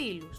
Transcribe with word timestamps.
φίλους. 0.00 0.38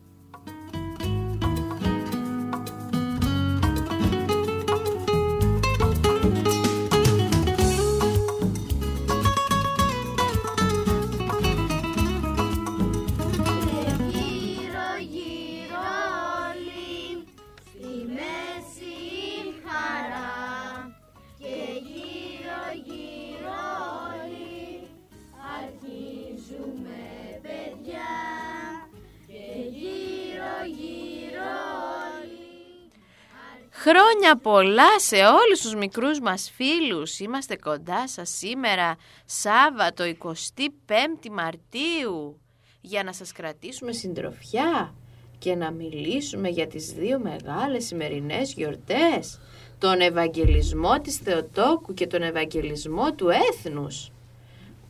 Χρόνια 33.83 34.35
πολλά 34.41 34.99
σε 34.99 35.15
όλους 35.15 35.61
τους 35.61 35.75
μικρούς 35.75 36.19
μας 36.19 36.51
φίλους. 36.55 37.19
Είμαστε 37.19 37.55
κοντά 37.55 38.07
σας 38.07 38.29
σήμερα, 38.29 38.95
Σάββατο 39.25 40.03
25 40.03 41.29
Μαρτίου, 41.31 42.39
για 42.81 43.03
να 43.03 43.13
σας 43.13 43.31
κρατήσουμε 43.31 43.91
συντροφιά 43.91 44.93
και 45.37 45.55
να 45.55 45.71
μιλήσουμε 45.71 46.49
για 46.49 46.67
τις 46.67 46.91
δύο 46.91 47.19
μεγάλες 47.19 47.85
σημερινές 47.85 48.53
γιορτές, 48.53 49.39
τον 49.79 49.99
Ευαγγελισμό 49.99 50.99
της 50.99 51.15
Θεοτόκου 51.15 51.93
και 51.93 52.07
τον 52.07 52.21
Ευαγγελισμό 52.21 53.13
του 53.13 53.29
Έθνους. 53.29 54.11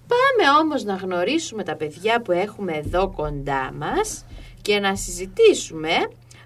Πάμε 0.08 0.58
όμως 0.60 0.84
να 0.84 0.96
γνωρίσουμε 0.96 1.64
τα 1.64 1.76
παιδιά 1.76 2.22
που 2.22 2.32
έχουμε 2.32 2.74
εδώ 2.74 3.12
κοντά 3.16 3.74
μας 3.78 4.26
και 4.62 4.80
να 4.80 4.96
συζητήσουμε 4.96 5.90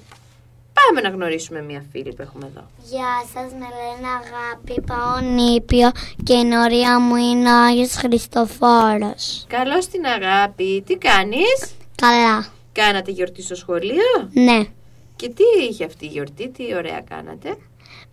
Πάμε 0.73 1.01
να 1.01 1.09
γνωρίσουμε 1.09 1.63
μια 1.63 1.85
φίλη 1.93 2.15
που 2.15 2.23
έχουμε 2.23 2.47
εδώ. 2.47 2.65
Γεια 2.91 3.25
σας, 3.35 3.53
με 3.53 3.67
λένε 3.79 4.09
Αγάπη, 4.23 4.81
πάω 4.87 5.21
νήπιο 5.21 5.91
και 6.23 6.35
η 6.35 6.45
νορία 6.45 7.01
μου 7.01 7.17
είναι 7.17 7.53
ο 7.53 7.65
Άγιος 7.65 7.93
Χριστοφόρος. 7.93 9.45
Καλώς 9.49 9.87
την 9.87 10.07
αγάπη. 10.07 10.83
Τι 10.87 10.97
κάνεις; 10.97 11.75
Καλά, 11.95 12.47
Κάνατε 12.77 13.11
γιορτή 13.11 13.43
στο 13.43 13.55
σχολείο; 13.55 14.29
ναι. 14.33 14.65
Και 15.17 15.29
τι 15.29 15.43
είχε 15.71 15.85
αυτή 15.85 16.05
η 16.05 16.09
γιορτή, 16.09 16.49
τι 16.49 16.75
ωραία 16.75 17.01
κάνατε; 17.01 17.57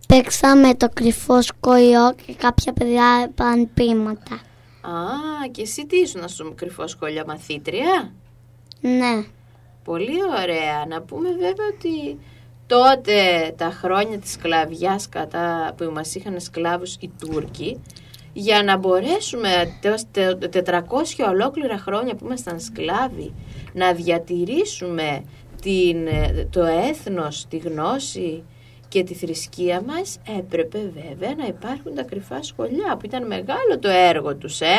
Παίξαμε 0.08 0.74
το 0.74 0.88
κρυφό 0.94 1.42
σκολιό 1.42 2.14
και 2.26 2.34
κάποια 2.34 2.72
παιδιά 2.72 3.24
έπαν 3.24 3.70
πείματα. 3.74 4.34
Α, 4.82 5.48
και 5.50 5.62
εσύ 5.62 5.86
τι 5.86 5.96
ήσουν 5.96 6.28
στο 6.28 6.52
κρυφό 6.54 6.86
σχολείο 6.86 7.24
μαθήτρια; 7.26 8.12
Ναι, 8.80 9.24
Πολύ 9.84 10.18
ωραία. 10.42 10.86
Να 10.88 11.02
πούμε 11.02 11.28
βέβαια 11.28 11.66
ότι 11.74 12.18
τότε 12.66 13.14
τα 13.56 13.70
χρόνια 13.70 14.18
της 14.18 14.32
σκλαβιάς 14.32 15.08
κατά 15.08 15.74
που 15.76 15.90
μας 15.92 16.14
είχαν 16.14 16.40
σκλάβους 16.40 16.96
οι 17.00 17.10
Τούρκοι 17.18 17.80
για 18.32 18.62
να 18.62 18.76
μπορέσουμε 18.76 19.76
τέος 19.80 20.02
τε- 20.10 20.48
400 20.48 21.24
ολόκληρα 21.28 21.78
χρόνια 21.78 22.14
που 22.14 22.24
ήμασταν 22.24 22.60
σκλάβοι 22.60 23.34
να 23.74 23.92
διατηρήσουμε 23.92 25.24
την, 25.62 26.06
ε, 26.06 26.48
το 26.50 26.64
έθνος, 26.64 27.46
τη 27.48 27.56
γνώση 27.56 28.44
και 28.88 29.02
τη 29.02 29.14
θρησκεία 29.14 29.82
μας 29.86 30.18
έπρεπε 30.38 30.92
βέβαια 30.94 31.34
να 31.36 31.46
υπάρχουν 31.46 31.94
τα 31.94 32.02
κρυφά 32.02 32.42
σχολιά 32.42 32.96
που 32.96 33.06
ήταν 33.06 33.26
μεγάλο 33.26 33.78
το 33.80 33.88
έργο 33.88 34.36
τους, 34.36 34.60
ε! 34.60 34.78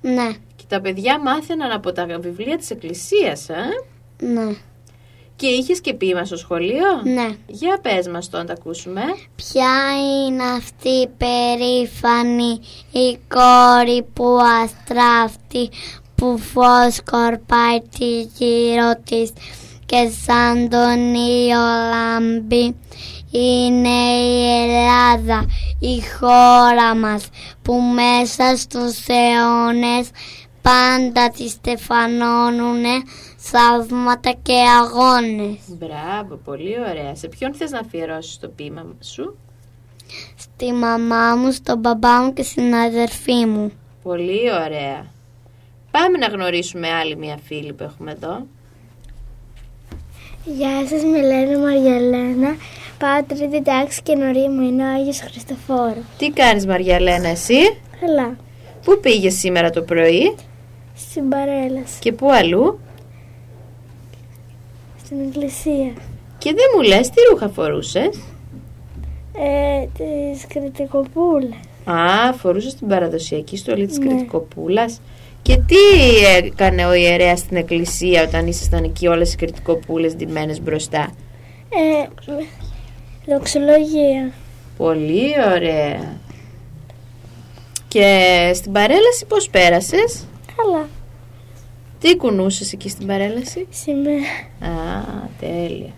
ναι, 0.00 0.30
Και 0.56 0.64
τα 0.68 0.80
παιδιά 0.80 1.20
μάθαιναν 1.20 1.70
από 1.70 1.92
τα 1.92 2.06
βιβλία 2.20 2.56
της 2.56 2.70
εκκλησίας, 2.70 3.48
ε! 3.48 3.64
ναι, 4.26 4.54
Και 5.36 5.46
είχες 5.46 5.80
και 5.80 5.94
ποίημα 5.94 6.24
στο 6.24 6.36
σχολείο; 6.36 7.02
ναι. 7.04 7.36
Για 7.46 7.78
πες 7.82 8.08
μας 8.08 8.28
το 8.30 8.36
να 8.36 8.44
τα 8.44 8.52
ακούσουμε. 8.52 9.02
Ποια 9.36 9.74
είναι 10.26 10.42
αυτή 10.42 10.88
η 10.88 11.08
περήφανη 11.16 12.60
η 12.92 13.18
κόρη 13.28 14.02
που 14.12 14.38
αστράφτει 14.62 15.70
που 16.16 16.38
φως 16.38 16.94
σκορπάει 16.94 17.80
τη 17.98 18.20
γύρω 18.20 18.92
της 19.04 19.32
και 19.86 20.10
σαν 20.24 20.68
τον 20.68 21.14
ήλιο 21.14 21.58
λάμπει 21.90 22.76
είναι 23.30 23.88
η 23.88 24.64
Ελλάδα 24.64 25.46
η 25.78 26.00
χώρα 26.18 26.94
μας 26.94 27.28
που 27.62 27.74
μέσα 27.74 28.56
στους 28.56 29.06
αιώνες 29.06 30.10
πάντα 30.62 31.30
τη 31.30 31.48
στεφανώνουνε 31.48 33.02
θαύματα 33.36 34.34
και 34.42 34.54
αγώνες. 34.80 35.58
Μπράβο, 35.66 36.36
πολύ 36.44 36.76
ωραία. 36.90 37.14
Σε 37.14 37.28
ποιον 37.28 37.54
θες 37.54 37.70
να 37.70 37.78
αφιερώσεις 37.78 38.38
το 38.38 38.48
ποίημα 38.48 38.84
σου; 39.00 39.36
Στη 40.36 40.72
μαμά 40.72 41.34
μου, 41.36 41.52
στον 41.52 41.78
μπαμπά 41.78 42.22
μου 42.22 42.32
και 42.32 42.42
στην 42.42 42.74
αδερφή 42.74 43.46
μου. 43.46 43.72
Πολύ 44.02 44.52
ωραία. 44.52 45.14
Πάμε 45.98 46.18
να 46.18 46.26
γνωρίσουμε 46.26 46.88
άλλη 46.88 47.16
μια 47.16 47.38
φίλη 47.44 47.72
που 47.72 47.82
έχουμε 47.82 48.10
εδώ. 48.10 48.46
Γεια 50.44 50.86
σας, 50.88 51.02
με 51.04 51.22
λένε 51.22 51.58
Μαριαλένα. 51.58 52.56
Πάω 52.98 53.22
τρίτη 53.26 53.62
τάξη 53.62 54.02
και 54.02 54.14
νωρί 54.14 54.48
μου 54.48 54.62
είναι 54.62 54.82
ο 54.82 54.92
Άγιος 54.94 55.20
Χριστοφόρο. 55.20 56.02
Τι 56.18 56.30
κάνεις 56.30 56.66
Μαριαλένα 56.66 57.28
εσύ; 57.28 57.54
Καλά, 58.00 58.36
Πού 58.84 58.98
πήγες 59.00 59.34
σήμερα 59.34 59.70
το 59.70 59.82
πρωί; 59.82 60.34
Στην 60.96 61.28
παρέλαση, 61.28 61.98
και 61.98 62.12
πού 62.12 62.30
αλλού; 62.32 62.78
στην 65.04 65.16
εκκλησία. 65.28 65.92
Και 66.38 66.52
δεν 66.54 66.64
μου 66.76 66.82
λες 66.82 67.10
τι 67.10 67.16
ρούχα 67.30 67.48
φορούσες; 67.48 68.20
Ε, 69.38 69.86
της 69.96 70.46
Κρητικοπούλα. 70.48 71.56
Α, 71.84 72.32
φορούσες 72.32 72.74
την 72.74 72.88
παραδοσιακή 72.88 73.56
στολή 73.56 73.86
της 73.86 73.98
Ναι. 73.98 74.06
Κρητικοπούλας. 74.06 75.00
Και 75.46 75.56
τι 75.56 75.76
έκανε 76.36 76.86
ο 76.86 76.94
ιερέας 76.94 77.38
στην 77.38 77.56
εκκλησία 77.56 78.22
όταν 78.22 78.46
ήσασταν 78.46 78.84
εκεί 78.84 79.06
όλες 79.06 79.32
οι 79.32 79.36
Κρητικοπούλες 79.36 80.14
ντυμένες 80.14 80.60
μπροστά; 80.60 81.12
Ε, 81.68 82.06
δοξολογία. 83.26 84.32
Πολύ 84.76 85.34
ωραία. 85.54 86.16
Και 87.88 88.50
στην 88.54 88.72
παρέλαση 88.72 89.26
πώς 89.28 89.48
πέρασες; 89.48 90.24
Καλά, 90.56 90.88
Τι 92.00 92.16
κουνούσες 92.16 92.72
εκεί 92.72 92.88
στην 92.88 93.06
παρέλαση; 93.06 93.66
σημαία. 93.70 94.18
Α, 94.60 95.02
τέλεια. 95.40 95.92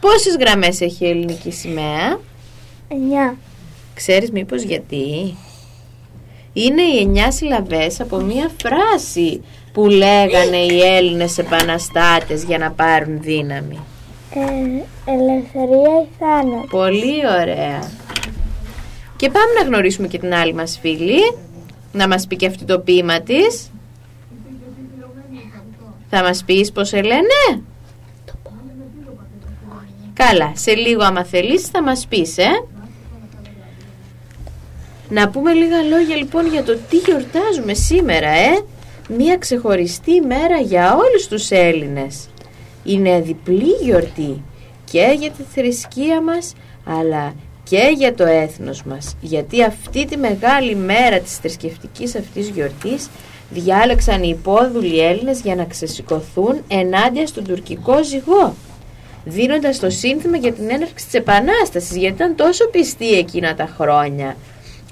Πόσες 0.00 0.36
γραμμές 0.40 0.80
έχει 0.80 1.04
η 1.04 1.08
ελληνική 1.08 1.50
σημαία; 1.50 2.20
Εννιά. 2.88 3.36
Ξέρεις 3.94 4.30
μήπως 4.30 4.62
γιατί; 4.62 5.34
Είναι 6.52 6.82
οι 6.82 6.98
εννιά 7.00 7.30
συλλαβές 7.30 8.00
από 8.00 8.16
μία 8.16 8.50
φράση 8.62 9.42
που 9.72 9.86
λέγανε 9.86 10.56
οι 10.56 10.80
Έλληνες 10.80 11.38
επαναστάτες 11.38 12.44
για 12.44 12.58
να 12.58 12.70
πάρουν 12.70 13.20
δύναμη. 13.20 13.78
Ε, 14.34 14.40
ελευθερία 15.10 16.00
ή 16.02 16.08
θάνατο. 16.18 16.66
Πολύ 16.70 17.26
ωραία. 17.40 17.90
Και 19.16 19.30
πάμε 19.30 19.52
να 19.60 19.66
γνωρίσουμε 19.66 20.08
και 20.08 20.18
την 20.18 20.34
άλλη 20.34 20.54
μας 20.54 20.78
φίλη. 20.80 21.34
να 21.92 22.08
μας 22.08 22.26
πει 22.26 22.36
και 22.36 22.46
αυτή 22.46 22.64
το 22.64 22.78
ποίημα 22.78 23.20
της. 23.20 23.70
Θα 26.10 26.22
μας 26.22 26.44
πεις 26.44 26.72
πως 26.72 26.92
λένε. 26.92 27.62
Καλά, 30.12 30.52
σε 30.54 30.74
λίγο 30.74 31.02
άμα 31.02 31.24
θελείς 31.24 31.62
θα 31.62 31.82
μας 31.82 32.06
πεις, 32.06 32.38
ε. 32.38 32.48
Να 35.10 35.28
πούμε 35.28 35.52
λίγα 35.52 35.82
λόγια 35.82 36.16
λοιπόν 36.16 36.46
για 36.46 36.62
το 36.62 36.78
τι 36.88 36.96
γιορτάζουμε 36.96 37.74
σήμερα, 37.74 38.28
ε; 38.28 38.64
Μία 39.16 39.36
ξεχωριστή 39.36 40.20
μέρα 40.20 40.58
για 40.60 40.94
όλους 40.94 41.26
τους 41.28 41.50
Έλληνες. 41.50 42.28
Είναι 42.84 43.20
διπλή 43.20 43.70
γιορτή 43.82 44.42
και 44.90 45.16
για 45.18 45.30
τη 45.30 45.42
θρησκεία 45.54 46.20
μας, 46.20 46.52
αλλά 46.84 47.34
και 47.62 47.92
για 47.96 48.14
το 48.14 48.24
έθνος 48.24 48.82
μας. 48.82 49.16
Γιατί 49.20 49.62
αυτή 49.62 50.06
τη 50.06 50.16
μεγάλη 50.16 50.74
μέρα 50.74 51.18
της 51.18 51.36
θρησκευτικής 51.36 52.14
αυτής 52.14 52.48
γιορτής 52.48 53.08
διάλεξαν 53.50 54.22
οι 54.22 54.36
υπόδουλοι 54.38 55.00
Έλληνες 55.00 55.40
για 55.40 55.54
να 55.54 55.64
ξεσηκωθούν 55.64 56.62
ενάντια 56.68 57.26
στον 57.26 57.44
τουρκικό 57.44 58.04
ζυγό 58.04 58.54
δίνοντας 59.24 59.78
το 59.78 59.90
σύνθημα 59.90 60.36
για 60.36 60.52
την 60.52 60.70
έναρξη 60.70 61.04
της 61.04 61.14
Επανάστασης 61.14 61.96
γιατί 61.96 62.14
ήταν 62.14 62.36
τόσο 62.36 62.68
πιστοί 62.68 63.12
εκείνα 63.12 63.54
τα 63.54 63.74
χρόνια 63.76 64.36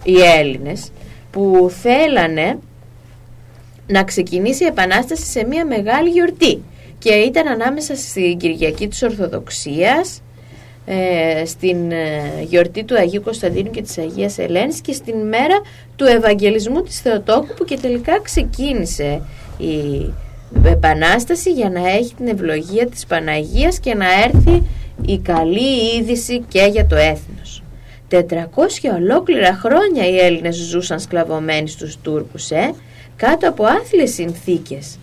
οι 0.02 0.20
Έλληνες 0.38 0.90
που 1.30 1.70
θέλανε 1.82 2.58
να 3.86 4.04
ξεκινήσει 4.04 4.64
η 4.64 4.66
Επανάσταση 4.66 5.24
σε 5.24 5.44
μια 5.44 5.66
μεγάλη 5.66 6.10
γιορτή 6.10 6.62
και 6.98 7.12
ήταν 7.12 7.46
ανάμεσα 7.46 7.96
στην 7.96 8.38
Κυριακή 8.38 8.88
της 8.88 9.02
Ορθοδοξίας 9.02 10.22
ε, 10.86 11.44
στην 11.46 11.92
ε, 11.92 12.42
γιορτή 12.48 12.84
του 12.84 12.96
Αγίου 12.96 13.22
Κωνσταντίνου 13.22 13.70
και 13.70 13.82
της 13.82 13.98
Αγίας 13.98 14.38
Ελένης 14.38 14.80
και 14.80 14.92
στην 14.92 15.16
μέρα 15.26 15.60
του 15.96 16.04
Ευαγγελισμού 16.04 16.82
της 16.82 17.00
Θεοτόκου 17.00 17.54
που 17.54 17.64
και 17.64 17.78
τελικά 17.78 18.20
ξεκίνησε 18.20 19.22
η 19.58 20.12
Επανάσταση 20.64 21.52
για 21.52 21.70
να 21.70 21.88
έχει 21.88 22.14
την 22.14 22.28
ευλογία 22.28 22.86
της 22.86 23.06
Παναγίας 23.06 23.78
και 23.78 23.94
να 23.94 24.06
έρθει 24.24 24.62
η 25.06 25.18
καλή 25.18 25.96
είδηση 25.96 26.44
και 26.48 26.68
για 26.72 26.86
το 26.86 26.96
έθνος. 26.96 27.62
400 28.10 28.16
ολόκληρα 28.94 29.54
χρόνια 29.54 30.08
οι 30.08 30.18
Έλληνες 30.18 30.56
ζούσαν 30.56 31.00
σκλαβωμένοι 31.00 31.68
στους 31.68 31.98
Τούρκους, 32.02 32.50
ε, 32.50 32.74
κάτω 33.16 33.48
από 33.48 33.64
άθλιες 33.64 34.12
συνθήκες. 34.14 34.98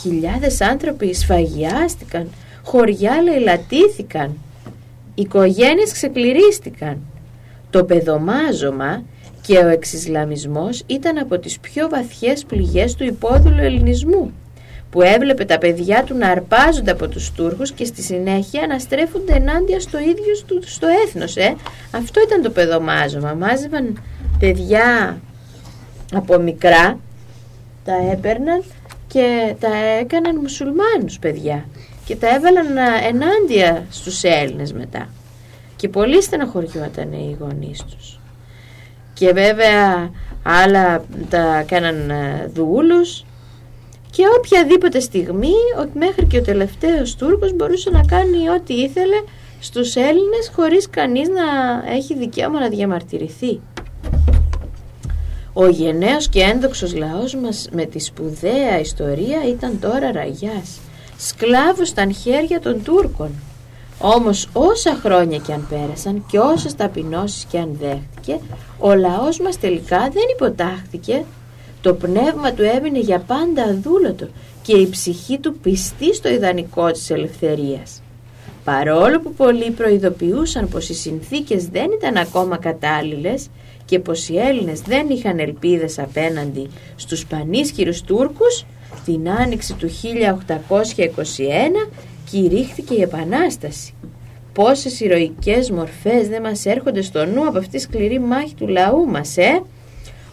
Χιλιάδες 0.00 0.60
άνθρωποι 0.60 1.14
σφαγιάστηκαν, 1.14 2.28
χωριά 2.62 3.22
λαιλατήθηκαν, 3.22 4.38
οικογένειες 5.14 5.92
ξεκληρίστηκαν. 5.92 6.98
Το 7.70 7.84
παιδομάζωμα 7.84 9.02
και 9.46 9.58
ο 9.58 9.68
εξισλαμισμός 9.68 10.82
ήταν 10.86 11.18
από 11.18 11.38
τις 11.38 11.58
πιο 11.58 11.88
βαθιές 11.88 12.44
πληγές 12.44 12.94
του 12.94 13.04
υπόδουλου 13.04 13.62
ελληνισμού 13.62 14.32
που 14.94 15.02
έβλεπε 15.02 15.44
τα 15.44 15.58
παιδιά 15.58 16.04
του 16.04 16.16
να 16.16 16.28
αρπάζονται 16.28 16.90
από 16.90 17.08
τους 17.08 17.32
Τούρκους 17.32 17.72
και 17.72 17.84
στη 17.84 18.02
συνέχεια 18.02 18.66
να 18.66 18.78
στρέφονται 18.78 19.34
ενάντια 19.34 19.80
στο 19.80 19.98
ίδιο 19.98 20.34
στο, 20.36 20.58
στο 20.64 20.86
έθνος. 21.06 21.36
Ε. 21.36 21.54
Αυτό 21.90 22.20
ήταν 22.20 22.42
το 22.42 22.50
παιδομάζωμα. 22.50 23.34
Μάζευαν 23.34 24.02
παιδιά 24.38 25.20
από 26.12 26.38
μικρά, 26.38 26.98
τα 27.84 27.92
έπαιρναν 28.12 28.64
και 29.06 29.54
τα 29.60 29.76
έκαναν 30.00 30.36
μουσουλμάνους 30.36 31.18
παιδιά 31.18 31.64
και 32.04 32.16
τα 32.16 32.28
έβαλαν 32.34 32.66
ενάντια 33.08 33.86
στους 33.90 34.22
Έλληνες 34.22 34.72
μετά. 34.72 35.08
Και 35.76 35.88
πολύ 35.88 36.22
στεναχωριόταν 36.22 37.12
οι 37.12 37.36
γονείς 37.40 37.84
τους. 37.84 38.20
Και 39.14 39.32
βέβαια 39.32 40.10
άλλα 40.42 41.04
τα 41.28 41.64
κάναν 41.66 42.10
ε, 42.10 42.50
δούλους 42.54 43.24
και 44.16 44.24
οποιαδήποτε 44.38 45.00
στιγμή 45.00 45.52
μέχρι 45.92 46.24
και 46.24 46.38
ο 46.38 46.42
τελευταίος 46.42 47.16
Τούρκος 47.16 47.52
μπορούσε 47.52 47.90
να 47.90 48.00
κάνει 48.04 48.48
ό,τι 48.48 48.74
ήθελε 48.74 49.22
στους 49.60 49.96
Έλληνες 49.96 50.50
χωρίς 50.54 50.90
κανείς 50.90 51.28
να 51.28 51.42
έχει 51.92 52.14
δικαίωμα 52.14 52.60
να 52.60 52.68
διαμαρτυρηθεί. 52.68 53.60
Ο 55.52 55.68
γενναίος 55.68 56.28
και 56.28 56.40
ένδοξος 56.40 56.94
λαός 56.94 57.34
μας 57.34 57.68
με 57.72 57.84
τη 57.84 57.98
σπουδαία 57.98 58.80
ιστορία 58.80 59.48
ήταν 59.48 59.78
τώρα 59.80 60.12
ραγιάς, 60.12 60.80
σκλάβος 61.18 61.88
στα 61.88 62.10
χέρια 62.10 62.60
των 62.60 62.82
Τούρκων. 62.82 63.30
Όμως 63.98 64.48
όσα 64.52 64.94
χρόνια 64.94 65.38
και 65.38 65.52
αν 65.52 65.66
πέρασαν 65.70 66.24
και 66.30 66.38
όσες 66.38 66.74
ταπεινώσεις 66.74 67.44
και 67.44 67.58
αν 67.58 67.76
δέχτηκε, 67.80 68.38
ο 68.78 68.94
λαός 68.94 69.40
μας 69.40 69.60
τελικά 69.60 69.98
δεν 69.98 70.24
υποτάχθηκε 70.34 71.24
το 71.84 71.94
πνεύμα 71.94 72.52
του 72.52 72.62
έμεινε 72.62 72.98
για 72.98 73.18
πάντα 73.18 73.62
αδούλωτο 73.62 74.28
και 74.62 74.76
η 74.76 74.88
ψυχή 74.88 75.38
του 75.38 75.54
πιστή 75.54 76.14
στο 76.14 76.28
ιδανικό 76.28 76.90
της 76.90 77.10
ελευθερίας. 77.10 78.02
Παρόλο 78.64 79.20
που 79.20 79.32
πολλοί 79.32 79.70
προειδοποιούσαν 79.70 80.68
πως 80.68 80.88
οι 80.88 80.94
συνθήκες 80.94 81.66
δεν 81.66 81.90
ήταν 81.98 82.16
ακόμα 82.16 82.56
κατάλληλες 82.56 83.48
και 83.84 83.98
πως 83.98 84.28
οι 84.28 84.38
Έλληνες 84.38 84.80
δεν 84.80 85.08
είχαν 85.08 85.38
ελπίδες 85.38 85.98
απέναντι 85.98 86.68
στους 86.96 87.26
πανίσχυρους 87.26 88.02
Τούρκους, 88.02 88.64
την 89.04 89.30
άνοιξη 89.30 89.74
του 89.74 89.88
1821 89.88 91.90
κηρύχθηκε 92.30 92.94
η 92.94 93.02
Επανάσταση. 93.02 93.94
Πόσες 94.52 95.00
ηρωικές 95.00 95.70
μορφές 95.70 96.28
δεν 96.28 96.42
μας 96.42 96.66
έρχονται 96.66 97.02
στο 97.02 97.26
νου 97.26 97.46
από 97.46 97.58
αυτή 97.58 97.70
τη 97.70 97.78
σκληρή 97.78 98.20
μάχη 98.20 98.54
του 98.54 98.66
λαού 98.66 99.06
μας, 99.06 99.36
ε! 99.36 99.62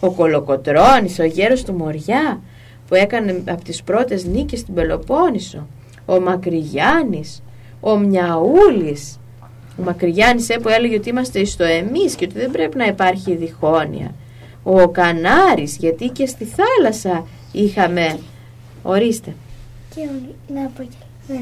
Ο 0.01 0.12
Κολοκοτρώνης, 0.12 1.19
ο 1.19 1.24
γέρος 1.24 1.63
του 1.63 1.74
Μοριά 1.74 2.42
που 2.88 2.95
έκανε 2.95 3.44
από 3.48 3.63
τις 3.63 3.83
πρώτες 3.83 4.25
νίκες 4.25 4.59
στην 4.59 4.74
Πελοπόννησο, 4.74 5.68
ο 6.06 6.19
Μακρυγιάννης, 6.19 7.44
ο 7.80 7.98
Μιαούλης, 7.98 9.19
ο 9.80 9.83
Μακρυγιάννης 9.83 10.50
ε, 10.50 10.57
που 10.57 10.69
έλεγε 10.69 10.95
ότι 10.95 11.09
είμαστε 11.09 11.45
στο 11.45 11.63
εμείς 11.63 12.15
και 12.15 12.25
ότι 12.25 12.39
δεν 12.39 12.51
πρέπει 12.51 12.77
να 12.77 12.86
υπάρχει 12.86 13.36
διχόνοια, 13.36 14.13
ο 14.63 14.89
Κανάρης 14.89 15.77
γιατί 15.77 16.07
και 16.07 16.25
στη 16.25 16.45
θάλασσα 16.45 17.27
είχαμε, 17.51 18.19
ορίστε. 18.83 19.33
Και 19.95 20.01
να 20.54 20.62
πω 20.75 20.83
και 20.83 21.36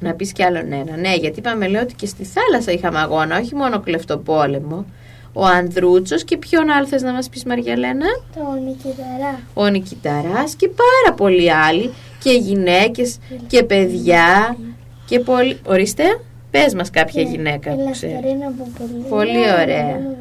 Να 0.00 0.14
πεις 0.14 0.32
κι 0.32 0.42
άλλον 0.42 0.72
ένα. 0.72 0.96
Ναι, 0.96 1.14
γιατί 1.14 1.38
είπαμε 1.38 1.68
λέω 1.68 1.82
ότι 1.82 1.94
και 1.94 2.06
στη 2.06 2.24
θάλασσα 2.24 2.72
είχαμε 2.72 2.98
αγώνα, 2.98 3.38
όχι 3.38 3.54
μόνο 3.54 3.80
κλεφτοπόλεμο 3.80 4.84
ο 5.38 5.44
Ανδρούτσος 5.44 6.24
και 6.24 6.36
ποιον 6.36 6.70
άλλο 6.70 6.86
θες 6.86 7.02
να 7.02 7.12
μας 7.12 7.28
πεις 7.28 7.44
Μαριαλένα 7.44 8.06
Το 8.34 8.60
Νικηταρά 8.64 9.40
Ο 9.54 9.66
Νικηταράς 9.66 10.54
και 10.54 10.68
πάρα 10.68 11.16
πολλοί 11.16 11.52
άλλοι 11.52 11.92
και 12.22 12.30
γυναίκες 12.30 13.18
και 13.46 13.62
παιδιά 13.62 14.56
και 15.06 15.20
πολύ... 15.20 15.58
Ορίστε, 15.66 16.04
πες 16.50 16.74
μας 16.74 16.90
κάποια 16.90 17.22
γυναίκα 17.22 17.70
που 17.70 17.90
ξέρεις. 17.90 18.16
πολύ, 18.16 19.04
πολύ 19.08 19.52
ωραία 19.62 20.16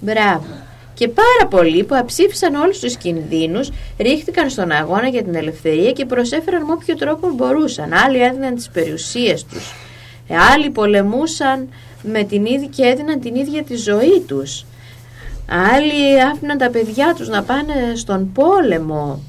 Μπράβο 0.00 0.46
και 0.94 1.08
πάρα 1.08 1.46
πολλοί 1.50 1.84
που 1.84 1.94
αψήφισαν 1.94 2.54
όλους 2.54 2.78
τους 2.78 2.96
κινδύνους 2.96 3.70
ρίχτηκαν 3.98 4.50
στον 4.50 4.70
αγώνα 4.70 5.08
για 5.08 5.22
την 5.22 5.34
ελευθερία 5.34 5.92
και 5.92 6.04
προσέφεραν 6.04 6.64
με 6.64 6.72
όποιο 6.72 6.96
τρόπο 6.96 7.28
μπορούσαν. 7.34 7.92
Άλλοι 7.92 8.22
έδιναν 8.22 8.54
τις 8.54 8.68
περιουσίες 8.68 9.44
τους. 9.44 9.74
Άλλοι 10.54 10.70
πολεμούσαν 10.70 11.68
με 12.02 12.22
την 12.22 12.46
ίδια 12.46 12.68
και 12.68 12.82
έδιναν 12.82 13.20
την 13.20 13.34
ίδια 13.34 13.62
τη 13.62 13.76
ζωή 13.76 14.24
τους. 14.26 14.64
Άλλοι 15.74 16.22
άφηναν 16.22 16.58
τα 16.58 16.70
παιδιά 16.70 17.14
τους 17.14 17.28
να 17.28 17.42
πάνε 17.42 17.92
στον 17.94 18.32
πόλεμο. 18.32 19.20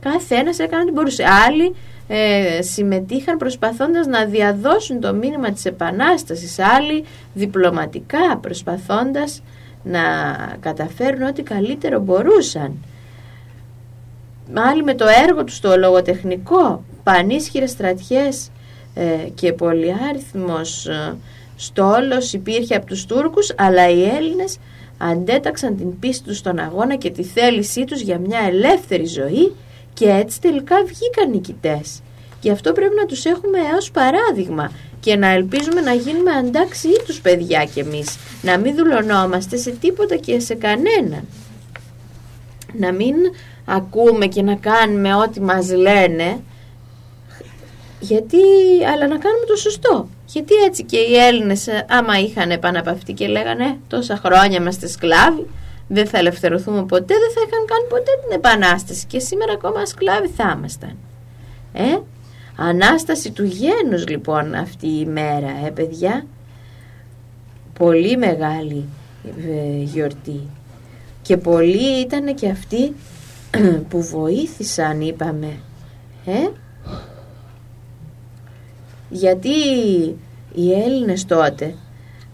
Κάθε 0.00 0.34
ένας 0.34 0.58
έκανε 0.58 0.82
ό,τι 0.82 0.92
μπορούσε. 0.92 1.24
Άλλοι 1.46 1.74
ε, 2.08 2.62
συμμετείχαν 2.62 3.36
προσπαθώντας 3.36 4.06
να 4.06 4.24
διαδώσουν 4.24 5.00
το 5.00 5.14
μήνυμα 5.14 5.50
της 5.50 5.64
Επανάστασης. 5.64 6.58
Άλλοι 6.58 7.04
διπλωματικά 7.34 8.38
προσπαθώντας 8.40 9.42
να 9.82 10.00
καταφέρουν 10.60 11.22
ό,τι 11.22 11.42
καλύτερο 11.42 12.00
μπορούσαν. 12.00 12.76
Άλλοι 14.54 14.82
με 14.82 14.94
το 14.94 15.04
έργο 15.26 15.44
τους 15.44 15.60
το 15.60 15.76
λογοτεχνικό, 15.76 16.84
πανίσχυρες 17.02 17.70
στρατιές 17.70 18.46
ε, 18.46 18.50
και 19.34 19.52
πολυάριθμος 19.52 20.86
ε, 20.86 21.16
στόλος 21.56 22.32
υπήρχε 22.32 22.74
από 22.74 22.86
τους 22.86 23.06
Τούρκους 23.06 23.54
αλλά 23.56 23.90
οι 23.90 24.04
Έλληνες 24.04 24.58
αντέταξαν 24.98 25.76
την 25.76 25.98
πίστη 25.98 26.24
τους 26.24 26.36
στον 26.36 26.58
αγώνα 26.58 26.96
και 26.96 27.10
τη 27.10 27.22
θέλησή 27.22 27.84
τους 27.84 28.00
για 28.00 28.18
μια 28.18 28.40
ελεύθερη 28.48 29.04
ζωή 29.04 29.52
και 29.94 30.10
έτσι 30.10 30.40
τελικά 30.40 30.76
βγήκαν 30.84 31.30
νικητές. 31.30 32.02
Γι' 32.40 32.50
αυτό 32.50 32.72
πρέπει 32.72 32.94
να 32.94 33.06
τους 33.06 33.24
έχουμε 33.24 33.58
ως 33.78 33.90
παράδειγμα 33.90 34.72
και 35.00 35.16
να 35.16 35.28
ελπίζουμε 35.28 35.80
να 35.80 35.92
γίνουμε 35.92 36.30
αντάξιοι 36.30 37.02
τους 37.06 37.20
παιδιά 37.20 37.64
κι 37.74 37.80
εμείς. 37.80 38.16
Να 38.42 38.58
μην 38.58 38.74
δουλωνόμαστε 38.76 39.56
σε 39.56 39.70
τίποτα 39.70 40.16
και 40.16 40.40
σε 40.40 40.54
κανέναν. 40.54 41.24
Να 42.72 42.92
μην 42.92 43.14
ακούμε 43.64 44.26
και 44.26 44.42
να 44.42 44.54
κάνουμε 44.54 45.14
ό,τι 45.14 45.40
μας 45.40 45.70
λένε 45.72 46.40
γιατί, 48.06 48.36
αλλά 48.92 49.06
να 49.06 49.18
κάνουμε 49.18 49.46
το 49.46 49.56
σωστό. 49.56 50.08
Γιατί 50.26 50.54
έτσι 50.54 50.84
και 50.84 50.98
οι 50.98 51.16
Έλληνες 51.16 51.66
ε, 51.66 51.86
άμα 51.88 52.18
είχαν 52.18 52.50
επαναπαυτεί 52.50 53.12
και 53.12 53.26
λέγανε 53.26 53.76
τόσα 53.88 54.16
χρόνια 54.16 54.58
είμαστε 54.58 54.86
σκλάβοι, 54.86 55.46
δεν 55.88 56.06
θα 56.06 56.18
ελευθερωθούμε 56.18 56.84
ποτέ, 56.84 57.14
δεν 57.14 57.32
θα 57.34 57.40
είχαν 57.46 57.64
κάνει 57.66 57.86
ποτέ 57.88 58.10
την 58.22 58.36
Επανάσταση 58.36 59.06
και 59.06 59.18
σήμερα 59.18 59.52
ακόμα 59.52 59.86
σκλάβοι 59.86 60.28
θα 60.28 60.54
ήμασταν. 60.58 60.96
Ε, 61.72 61.98
Ανάσταση 62.58 63.30
του 63.30 63.44
γένους 63.44 64.08
λοιπόν 64.08 64.54
αυτή 64.54 64.86
η 64.86 65.04
μέρα, 65.04 65.66
ε 65.66 65.70
παιδιά. 65.70 66.26
Πολύ 67.78 68.16
μεγάλη 68.16 68.84
ε, 69.24 69.82
γιορτή. 69.82 70.40
Και 71.22 71.36
πολλοί 71.36 72.00
ήταν 72.00 72.34
και 72.34 72.48
αυτοί 72.48 72.94
που 73.88 74.02
βοήθησαν 74.02 75.00
είπαμε. 75.00 75.56
Ε; 76.26 76.48
Γιατί 79.08 79.48
οι 80.54 80.72
Έλληνες 80.72 81.24
τότε 81.24 81.74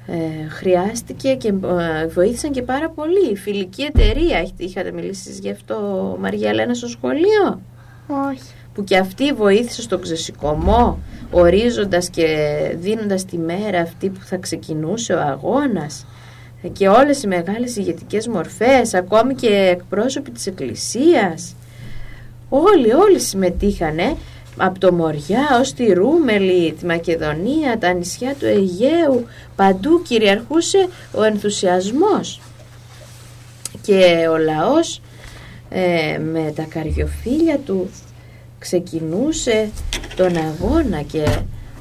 ε, 0.07 0.49
χρειάστηκε 0.49 1.35
και 1.35 1.49
ε, 1.49 2.07
βοήθησαν 2.07 2.53
και 2.53 2.63
πάρα 2.63 2.91
πολύ. 2.91 3.31
Η 3.31 3.37
φιλική 3.37 3.83
εταιρεία, 3.83 4.49
είχατε 4.57 4.93
μιλήσει 4.93 5.33
γι' 5.41 5.51
αυτό 5.51 5.77
Μαρία 6.21 6.49
Ελένα 6.49 6.75
στο 6.75 6.87
σχολείο; 6.87 7.61
Όχι. 8.29 8.43
Που 8.75 8.85
και 8.85 8.97
αυτή 8.97 9.33
βοήθησε 9.33 9.83
στο 9.83 9.99
ξεσηκωμό, 9.99 10.99
ορίζοντας 11.31 12.11
και 12.11 12.27
δίνοντας 12.79 13.25
τη 13.25 13.39
μέρα 13.39 13.81
αυτή 13.81 14.09
που 14.09 14.21
θα 14.25 14.37
ξεκινούσε 14.37 15.13
ο 15.13 15.21
αγώνας 15.21 16.07
και 16.73 16.89
όλες 16.89 17.23
οι 17.23 17.27
μεγάλες 17.27 17.77
ηγετικές 17.77 18.29
μορφές, 18.29 18.95
ακόμη 18.95 19.35
και 19.35 19.69
εκπρόσωποι 19.73 20.31
της 20.31 20.47
Εκκλησίας. 20.47 21.55
Όλοι, 22.49 22.93
όλοι 22.93 23.21
συμμετείχανε 23.21 24.17
από 24.57 24.79
το 24.79 24.93
Μοριά 24.93 25.59
ως 25.61 25.73
τη 25.73 25.93
Ρούμελη, 25.93 26.73
τη 26.73 26.87
Μακεδονία, 26.87 27.79
τα 27.79 27.93
νησιά 27.93 28.35
του 28.39 28.47
Αιγαίου, 28.47 29.27
παντού 29.57 30.03
κυριαρχούσε 30.03 30.89
ο 31.13 31.23
ενθουσιασμός. 31.23 32.41
Και 33.83 34.27
ο 34.31 34.37
λαός 34.37 35.01
ε, 35.69 36.19
με 36.19 36.53
τα 36.57 36.63
καριοφίλια 36.63 37.59
του 37.59 37.91
ξεκινούσε 38.59 39.71
τον 40.17 40.37
αγώνα 40.37 41.03
και 41.03 41.25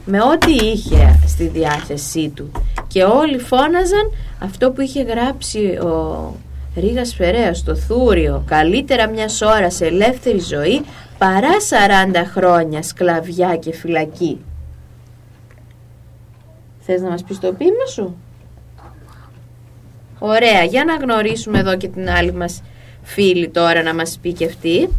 με 0.06 0.22
ό,τι 0.22 0.52
είχε 0.52 1.20
στη 1.28 1.48
διάθεσή 1.48 2.30
του. 2.30 2.52
Και 2.88 3.04
όλοι 3.04 3.38
φώναζαν 3.38 4.12
αυτό 4.40 4.72
που 4.72 4.82
είχε 4.82 5.02
γράψει 5.02 5.60
ο 5.66 6.36
Ρίγας 6.76 7.14
Φεραίος 7.14 7.58
στο 7.58 7.76
Θούριο. 7.76 8.44
Καλύτερα 8.48 9.08
μιας 9.10 9.42
ώρας 9.42 9.76
σε 9.76 9.86
ελεύθερη 9.86 10.40
ζωή 10.40 10.82
παρά 11.22 11.50
40 12.14 12.24
χρόνια 12.34 12.84
σκλαβιά 12.84 13.56
και 13.56 13.74
φυλακή. 13.74 14.42
Θες 16.80 17.02
να 17.02 17.10
μας 17.10 17.24
πεις 17.24 17.40
το 17.40 17.54
ποίημα 17.54 17.86
σου; 17.94 18.18
Ωραία, 20.20 20.64
για 20.64 20.84
να 20.86 20.96
γνωρίσουμε 20.96 21.60
εδώ 21.60 21.78
και 21.78 21.88
την 21.88 22.10
άλλη 22.10 22.34
μας 22.34 22.62
φίλη 23.04 23.50
τώρα 23.50 23.84
να 23.84 23.94
μας 23.94 24.18
πει 24.22 24.34
και 24.34 24.46
αυτή. 24.46 24.90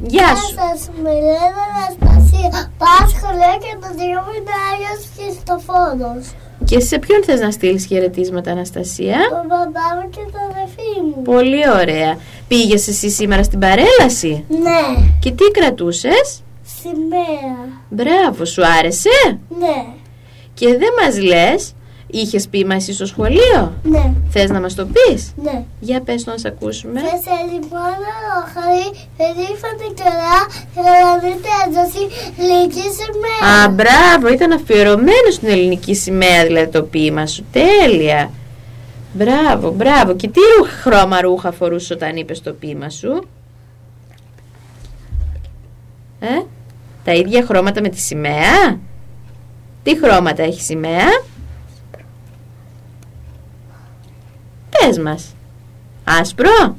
Γεια 0.00 0.36
σου. 0.36 0.54
Γεια 0.54 0.76
σας, 0.76 0.90
με 1.02 1.10
λένε 1.10 1.62
Αναστασία. 1.70 2.72
Πάω 2.78 3.08
σχολείο 3.08 3.56
και 3.64 3.76
το 3.80 3.88
δυο 3.98 4.20
μου 4.24 4.32
είναι 4.38 4.54
Άγιος 4.70 5.02
Χριστοφόρος. 5.14 6.43
Και 6.64 6.80
σε 6.80 6.98
ποιον 6.98 7.24
θες 7.24 7.40
να 7.40 7.50
στείλεις 7.50 7.86
χαιρετίσματα 7.86 8.50
Αναστασία; 8.50 9.16
Τον 9.30 9.46
μπαμπά 9.46 10.02
μου 10.02 10.10
και 10.10 10.20
τον 10.32 10.40
αδερφή 10.50 11.00
μου. 11.16 11.22
Πολύ 11.22 11.70
ωραία. 11.80 12.18
Πήγες 12.48 12.88
εσύ 12.88 13.10
σήμερα 13.10 13.42
στην 13.42 13.58
παρέλαση; 13.58 14.44
Ναι, 14.48 15.08
Και 15.20 15.30
τι 15.30 15.50
κρατούσες; 15.50 16.42
σημαία. 16.80 17.56
Μπράβο, 17.88 18.44
σου 18.44 18.62
άρεσε; 18.78 19.38
Ναι, 19.58 19.84
Και 20.54 20.66
δεν 20.66 20.88
μας 21.02 21.18
λες, 21.22 21.74
είχες 22.18 22.48
ποίημα 22.48 22.74
εσύ 22.74 22.92
στο 22.92 23.06
σχολείο; 23.06 23.72
ναι, 23.82 24.12
Θες 24.30 24.50
να 24.50 24.60
μας 24.60 24.74
το 24.74 24.86
πεις; 24.86 25.32
ναι. 25.42 25.64
Για 25.80 26.00
πες 26.00 26.24
το 26.24 26.30
να 26.30 26.38
σε 26.38 26.48
ακούσουμε. 26.48 27.00
Και 27.00 27.06
σε 27.06 27.52
λοιπόν 27.52 27.94
ροχαρή, 28.26 28.88
περήφανη 29.16 29.94
καλά, 30.02 30.38
γρανίτε 30.74 31.48
ένταση, 31.66 32.02
λυκή 32.36 32.86
σημαίας. 32.98 33.64
Α, 33.64 33.68
μπράβο, 33.68 34.32
ήταν 34.32 34.52
αφιερωμένος 34.52 35.34
στην 35.34 35.48
ελληνική 35.48 35.94
σημαία 35.94 36.46
δηλαδή 36.46 36.70
το 36.70 36.82
ποίημα 36.82 37.26
σου. 37.26 37.44
Τέλεια. 37.52 38.30
Μπράβο, 39.12 39.70
μπράβο. 39.70 40.14
Και 40.14 40.28
τι 40.28 40.40
ρούχα, 40.58 40.70
χρώμα 40.70 41.20
ρούχα 41.20 41.52
φορούσες 41.52 41.90
όταν 41.90 42.16
είπες 42.16 42.42
το 42.42 42.52
ποίημα 42.52 42.90
σου; 42.90 43.26
Ε, 46.20 46.42
τα 47.04 47.12
ίδια 47.12 47.44
χρώματα 47.44 47.80
με 47.80 47.88
τη 47.88 47.98
σημαία; 48.00 48.78
Τι 49.82 49.98
χρώματα 49.98 50.42
έχει 50.42 50.58
η 50.60 50.62
σημαία; 50.62 51.06
Πες 54.86 54.98
μας. 54.98 55.34
Άσπρο; 56.04 56.76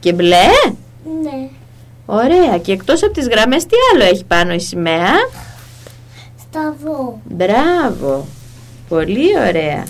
Και 0.00 0.12
μπλε; 0.12 0.46
Ναι, 1.22 1.48
Ωραία. 2.06 2.58
Και 2.58 2.72
εκτός 2.72 3.02
από 3.02 3.12
τις 3.12 3.28
γραμμές 3.28 3.66
τι 3.66 3.74
άλλο 3.92 4.04
έχει 4.04 4.24
πάνω 4.24 4.52
η 4.52 4.60
σημαία; 4.60 5.12
σταυρό. 6.40 7.20
Μπράβο. 7.24 8.26
Πολύ 8.88 9.38
ωραία. 9.48 9.84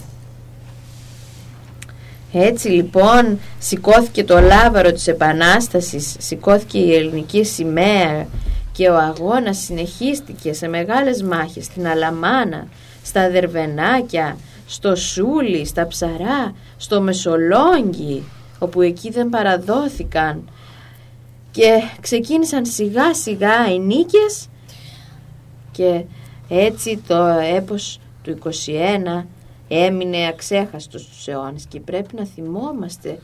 Έτσι 2.33 2.69
λοιπόν 2.69 3.39
σηκώθηκε 3.59 4.25
το 4.25 4.41
λάβαρο 4.41 4.93
της 4.93 5.07
Επανάστασης, 5.07 6.17
σηκώθηκε 6.19 6.79
η 6.79 6.95
ελληνική 6.95 7.45
σημαία 7.45 8.27
και 8.73 8.89
ο 8.89 8.97
αγώνας 8.97 9.59
συνεχίστηκε 9.59 10.53
σε 10.53 10.69
μεγάλες 10.69 11.23
μάχες 11.23 11.65
στην 11.65 11.87
Αλαμάνα, 11.87 12.67
στα 13.03 13.31
Δερβενάκια, 13.31 14.37
στο 14.67 14.97
Σούλι, 14.97 15.67
στα 15.67 15.87
Ψαρά, 15.87 16.55
στο 16.77 17.01
Μεσολόγγι, 17.01 18.23
όπου 18.59 18.83
εκεί 18.83 19.11
δεν 19.11 19.29
παραδόθηκαν. 19.29 20.51
Και 21.51 21.83
ξεκίνησαν 22.01 22.67
σιγά 22.67 23.15
σιγά 23.15 23.73
οι 23.73 23.79
νίκες 23.79 24.49
και 25.71 26.05
έτσι 26.49 27.03
το 27.07 27.25
έπος 27.57 28.01
του 28.23 28.39
21 28.45 29.25
έμεινε 29.69 30.27
αξέχαστος 30.27 31.03
στους 31.03 31.29
αιώνες. 31.29 31.67
Και 31.69 31.81
πρέπει 31.81 32.17
να 32.17 32.25
θυμόμαστε 32.25 33.19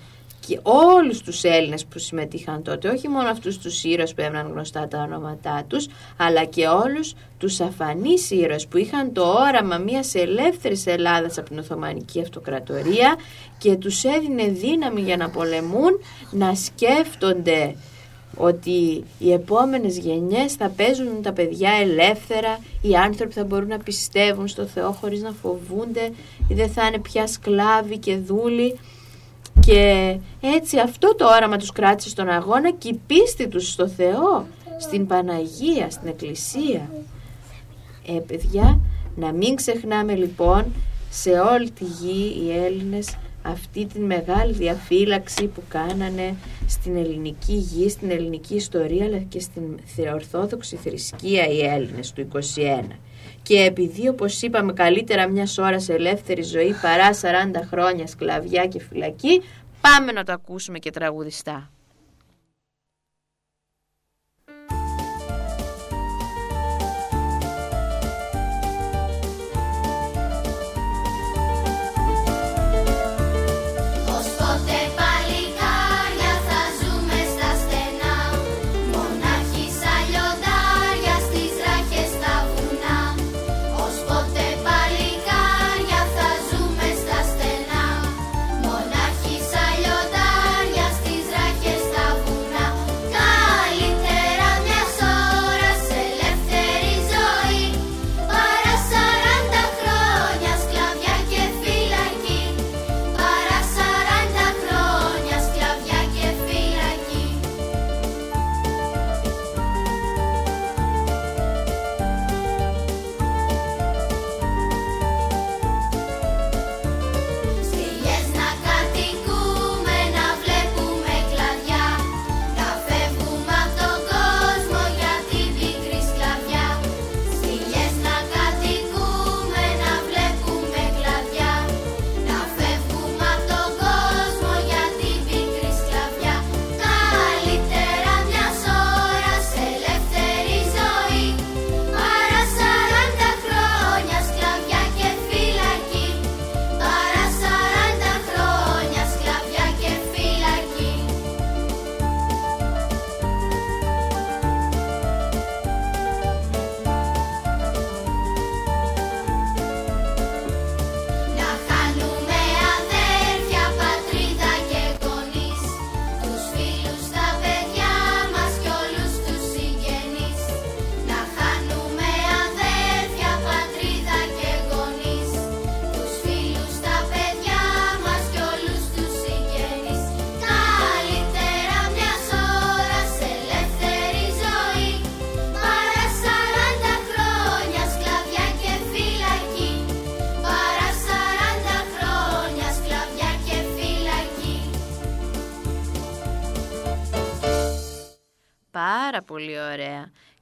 και 0.51 0.61
όλους 0.63 1.23
τους 1.23 1.45
Έλληνες 1.45 1.85
που 1.85 1.99
συμμετείχαν 1.99 2.63
τότε, 2.63 2.89
όχι 2.89 3.09
μόνο 3.09 3.29
αυτούς 3.29 3.59
τους 3.59 3.85
ήρωες 3.85 4.15
που 4.15 4.21
έμειναν 4.21 4.51
γνωστά 4.53 4.89
τα 4.89 4.99
ονόματά 4.99 5.65
τους, 5.67 5.87
αλλά 6.17 6.45
και 6.45 6.67
όλους 6.67 7.15
τους 7.39 7.61
αφανείς 7.61 8.31
ήρωες 8.31 8.67
που 8.67 8.77
είχαν 8.77 9.13
το 9.13 9.23
όραμα 9.23 9.79
μιας 9.79 10.15
ελεύθερης 10.15 10.87
Ελλάδας 10.87 11.39
από 11.39 11.49
την 11.49 11.59
Οθωμανική 11.59 12.21
Αυτοκρατορία 12.21 13.17
και 13.59 13.75
τους 13.77 14.05
έδινε 14.05 14.49
δύναμη 14.49 15.01
για 15.01 15.17
να 15.17 15.31
πολεμούν, 15.31 16.01
να 16.31 16.55
σκέφτονται 16.55 17.75
ότι 18.37 19.05
οι 19.19 19.33
επόμενες 19.33 19.99
γενιές 19.99 20.53
θα 20.53 20.69
παίζουν 20.77 21.23
τα 21.23 21.33
παιδιά 21.33 21.71
ελεύθερα, 21.81 22.59
οι 22.83 22.95
άνθρωποι 22.95 23.33
θα 23.33 23.45
μπορούν 23.45 23.69
να 23.69 23.79
πιστεύουν 23.79 24.49
στο 24.49 24.65
Θεό 24.65 24.93
χωρίς 24.93 25.23
να 25.23 25.33
φοβούνται, 25.43 26.13
δεν 26.49 26.71
θα 26.71 26.87
είναι 26.87 26.99
πια 26.99 27.27
σκλάβοι 27.27 27.99
και 27.99 28.17
δούλοι. 28.17 28.79
Και 29.67 30.17
έτσι 30.41 30.79
αυτό 30.79 31.15
το 31.15 31.27
όραμα 31.27 31.57
τους 31.57 31.73
κράτησε 31.73 32.09
στον 32.09 32.29
αγώνα 32.29 32.73
και 32.73 32.89
η 32.89 33.01
πίστη 33.07 33.49
τους 33.49 33.71
στο 33.71 33.89
Θεό, 33.89 34.47
στην 34.81 35.07
Παναγία, 35.07 35.91
στην 35.91 36.09
Εκκλησία. 36.09 36.91
Ε, 38.07 38.13
παιδιά, 38.27 38.81
να 39.17 39.33
μην 39.33 39.55
ξεχνάμε 39.55 40.15
λοιπόν 40.15 40.65
σε 41.11 41.31
όλη 41.31 41.71
τη 41.71 41.85
γη 41.85 42.43
οι 42.43 42.65
Έλληνες 42.65 43.17
αυτή 43.43 43.87
τη 43.87 43.99
μεγάλη 43.99 44.53
διαφύλαξη 44.53 45.47
που 45.47 45.63
κάνανε 45.69 46.35
στην 46.67 46.97
ελληνική 46.97 47.55
γη, 47.55 47.89
στην 47.89 48.11
ελληνική 48.11 48.55
ιστορία 48.55 49.05
αλλά 49.05 49.19
και 49.19 49.41
στην 49.41 49.79
ορθόδοξη 50.15 50.77
θρησκεία 50.77 51.47
οι 51.47 51.61
Έλληνες 51.61 52.13
του 52.13 52.29
21. 52.33 52.39
Και 53.51 53.63
επειδή 53.63 54.09
όπως 54.09 54.43
είπαμε 54.43 54.73
καλύτερα 54.73 55.29
μια 55.29 55.47
ώρα 55.59 55.81
σε 55.81 55.93
ελεύθερη 55.93 56.43
ζωή 56.43 56.75
παρά 56.83 57.11
40 57.13 57.17
χρόνια 57.71 58.07
σκλαβιά 58.07 58.67
και 58.67 58.81
φυλακή, 58.81 59.43
πάμε 59.81 60.13
να 60.13 60.25
το 60.25 60.33
ακούσουμε 60.33 60.79
και 60.79 60.91
τραγουδιστά. 60.91 61.71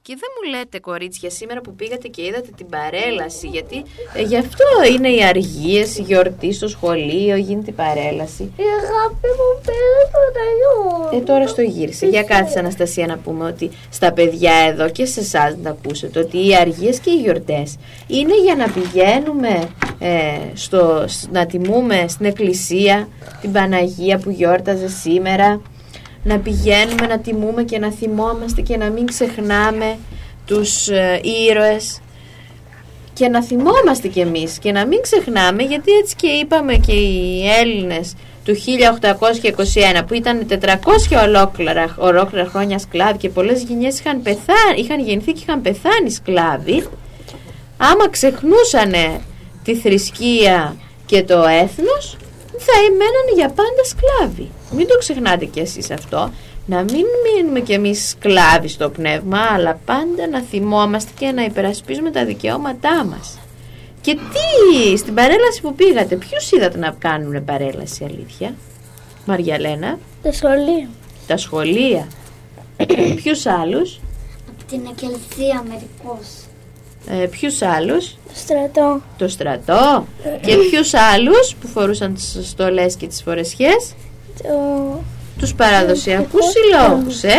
Και 0.09 0.17
δεν 0.19 0.29
μου 0.35 0.57
λέτε 0.57 0.79
κορίτσια 0.79 1.29
σήμερα 1.29 1.61
που 1.61 1.75
πήγατε 1.75 2.07
και 2.07 2.25
είδατε 2.25 2.49
την 2.57 2.69
παρέλαση 2.69 3.47
γιατί 3.47 3.83
ε, 4.13 4.21
γι' 4.21 4.37
αυτό 4.37 4.65
είναι 4.93 5.09
οι 5.09 5.23
αργίες, 5.23 5.97
η 5.97 6.01
γιορτή 6.01 6.53
στο 6.53 6.67
σχολείο, 6.67 7.35
γίνεται 7.35 7.69
η 7.69 7.73
παρέλαση. 7.73 8.43
Η 8.43 8.67
αγάπη 8.79 9.27
μου 9.37 9.61
πέρα 9.65 10.01
το 10.13 10.19
τελειώ. 10.39 11.19
Ε, 11.19 11.23
τώρα 11.23 11.47
στο 11.47 11.61
γύρισε. 11.61 12.05
Για 12.05 12.23
κάτσε 12.23 12.59
Αναστασία 12.59 13.05
να 13.07 13.17
πούμε 13.17 13.45
ότι 13.45 13.69
στα 13.89 14.13
παιδιά 14.13 14.53
εδώ 14.69 14.89
και 14.89 15.05
σε 15.05 15.19
εσάς 15.19 15.55
να 15.55 15.63
τα 15.63 15.69
ακούσετε 15.69 16.19
ότι 16.19 16.47
οι 16.47 16.55
αργίες 16.55 16.99
και 16.99 17.11
οι 17.11 17.21
γιορτές 17.21 17.77
είναι 18.07 18.41
για 18.43 18.55
να 18.55 18.69
πηγαίνουμε 18.69 19.69
ε, 19.99 20.39
στο, 20.53 21.05
να 21.31 21.45
τιμούμε 21.45 22.05
στην 22.07 22.25
εκκλησία 22.25 23.07
την 23.41 23.51
Παναγία 23.51 24.17
που 24.17 24.29
γιόρταζε 24.29 24.87
σήμερα 24.87 25.61
να 26.23 26.39
πηγαίνουμε 26.39 27.07
να 27.07 27.19
τιμούμε 27.19 27.63
και 27.63 27.79
να 27.79 27.91
θυμόμαστε 27.91 28.61
και 28.61 28.77
να 28.77 28.89
μην 28.89 29.05
ξεχνάμε 29.05 29.97
τους 30.45 30.87
ε, 30.87 31.19
ήρωες. 31.49 31.99
Και 33.13 33.27
να 33.27 33.43
θυμόμαστε 33.43 34.07
κι 34.07 34.19
εμείς 34.19 34.59
και 34.59 34.71
να 34.71 34.85
μην 34.85 35.01
ξεχνάμε 35.01 35.63
γιατί 35.63 35.91
έτσι 35.91 36.15
και 36.15 36.27
είπαμε 36.27 36.75
και 36.75 36.93
οι 36.93 37.43
Έλληνες 37.61 38.13
του 38.43 38.55
1821 38.55 40.03
που 40.07 40.13
ήταν 40.13 40.47
400 40.49 40.57
ολόκληρα, 41.27 41.95
ολόκληρα 41.99 42.45
χρόνια 42.45 42.79
σκλάβοι 42.79 43.17
και 43.17 43.29
πολλές 43.29 43.63
γενιές 43.63 43.99
είχαν, 43.99 44.21
πεθάνει, 44.21 44.79
είχαν 44.79 44.99
γεννηθεί 44.99 45.31
και 45.31 45.41
είχαν 45.41 45.61
πεθάνει 45.61 46.11
σκλάβοι 46.11 46.83
άμα 47.79 48.09
ξεχνούσαν 48.09 49.21
τη 49.63 49.75
θρησκεία 49.75 50.75
και 51.05 51.23
το 51.23 51.43
έθνος 51.43 52.17
θα 52.59 52.73
μένανε 52.89 53.31
για 53.35 53.47
πάντα 53.47 53.83
σκλάβοι. 53.85 54.49
Μην 54.71 54.87
το 54.87 54.97
ξεχνάτε 54.97 55.45
κι 55.45 55.59
εσείς 55.59 55.91
αυτό. 55.91 56.31
Να 56.65 56.83
μην 56.83 57.05
μείνουμε 57.23 57.59
κι 57.59 57.73
εμείς 57.73 58.09
σκλάβοι 58.09 58.67
στο 58.67 58.89
πνεύμα, 58.89 59.39
αλλά 59.53 59.79
πάντα 59.85 60.27
να 60.27 60.41
θυμόμαστε 60.41 61.11
και 61.19 61.31
να 61.31 61.43
υπερασπίζουμε 61.43 62.11
τα 62.11 62.25
δικαιώματά 62.25 63.05
μας. 63.05 63.39
Και 64.01 64.15
τι, 64.15 64.97
στην 64.97 65.13
παρέλαση 65.13 65.61
που 65.61 65.75
πήγατε, 65.75 66.15
ποιους 66.15 66.51
είδατε 66.51 66.77
να 66.77 66.95
κάνουν 66.99 67.45
παρέλαση 67.45 68.03
αλήθεια, 68.03 68.55
Μαριαλένα. 69.25 69.99
Τα 70.21 70.31
σχολεία. 70.31 70.89
Τα 71.27 71.37
σχολεία. 71.37 72.07
ποιους 73.23 73.45
άλλους; 73.45 73.99
Από 74.47 74.63
την 74.69 74.81
εκκλησία 74.85 75.63
μερικούς. 75.67 76.27
Ε, 77.11 77.25
ποιους 77.25 77.61
άλλους; 77.61 78.05
Το 78.27 78.33
στρατό. 78.33 79.01
Το 79.17 79.27
στρατό. 79.27 80.07
και 80.41 80.55
ποιους 80.55 80.93
άλλους 80.93 81.55
που 81.61 81.67
φορούσαν 81.67 82.13
τις 82.13 82.39
στολές 82.43 82.95
και 82.95 83.07
τις 83.07 83.21
φορεσιές; 83.23 83.93
Το... 84.43 84.49
Τους 85.37 85.53
παραδοσιακούς 85.53 86.41
συλλόγους, 86.45 87.23
ε. 87.23 87.37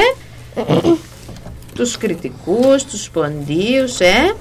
τους 1.75 1.97
κριτικούς, 1.99 2.85
τους 2.85 3.03
σποντίους, 3.03 4.01
ε. 4.01 4.35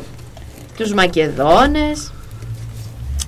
Τους 0.78 0.94
Μακεδόνες. 0.94 2.12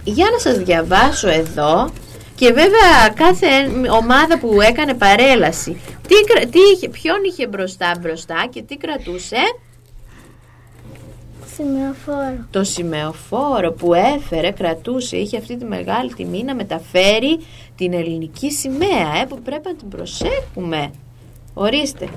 Για 0.03 0.25
να 0.31 0.39
σας 0.39 0.57
διαβάσω 0.57 1.29
εδώ 1.29 1.89
και 2.35 2.47
βέβαια 2.53 3.09
κάθε 3.15 3.47
ομάδα 3.91 4.39
που 4.39 4.61
έκανε 4.61 4.93
παρέλαση 4.93 5.81
τι, 6.07 6.15
κρα- 6.33 6.45
τι 6.45 6.59
είχε, 6.73 6.89
ποιον 6.89 7.17
είχε 7.23 7.47
μπροστά 7.47 7.95
μπροστά 8.01 8.47
και 8.49 8.61
τι 8.61 8.77
κρατούσε; 8.77 9.37
Σημεοφόρο. 11.63 12.45
το 12.49 12.63
σημεοφόρο 12.63 13.71
που 13.71 13.93
έφερε, 13.93 14.51
κρατούσε, 14.51 15.17
είχε 15.17 15.37
αυτή 15.37 15.57
τη 15.57 15.65
μεγάλη 15.65 16.13
τιμή 16.13 16.43
να 16.43 16.55
μεταφέρει 16.55 17.39
την 17.75 17.93
ελληνική 17.93 18.51
σημαία, 18.51 19.21
ε, 19.21 19.25
που 19.29 19.39
πρέπει 19.41 19.67
να 19.67 19.75
την 19.75 19.89
προσέχουμε. 19.89 20.91
Ορίστε. 21.53 22.07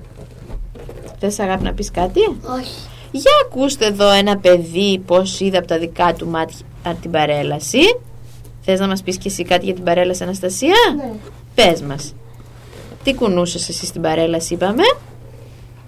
Θες 1.19 1.39
αγάπη 1.39 1.63
να 1.63 1.73
πεις 1.73 1.91
κάτι; 1.91 2.21
Όχι. 2.59 2.89
Για 3.11 3.33
ακούστε 3.45 3.87
εδώ 3.87 4.11
ένα 4.11 4.37
παιδί 4.39 4.99
πώς 5.07 5.41
είδε 5.41 5.59
από 5.59 5.67
τα 5.67 5.79
δικά 5.79 6.15
του 6.15 6.27
μάτια 6.27 6.57
την 7.01 7.11
παρέλαση. 7.11 7.81
Θες 8.61 8.81
να 8.81 8.87
μας 8.87 9.03
πεις 9.03 9.17
και 9.19 9.29
εσύ 9.29 9.43
κάτι 9.45 9.65
για 9.65 9.75
την 9.75 9.85
παρέλαση 9.85 10.23
Αναστασία; 10.23 10.75
Ναι. 10.97 11.13
Πες 11.55 11.83
μας. 11.83 12.15
Τι 13.05 13.15
κουνούσες 13.15 13.69
εσύ 13.69 13.87
στην 13.87 14.03
παρέλαση 14.03 14.55
είπαμε; 14.55 14.83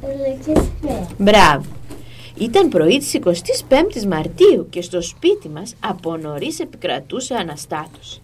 Ελληνική 0.01 0.69
σημαία. 0.81 1.07
Μπράβο. 1.19 1.65
Ήταν 2.39 2.69
πρωί 2.69 2.99
της 2.99 3.19
25ης 3.25 4.07
Μαρτίου 4.09 4.67
και 4.71 4.83
στο 4.83 5.03
σπίτι 5.03 5.49
μας 5.49 5.75
από 5.81 6.17
νωρίς 6.17 6.61
επικρατούσε 6.61 7.35
αναστάτωση. 7.35 8.23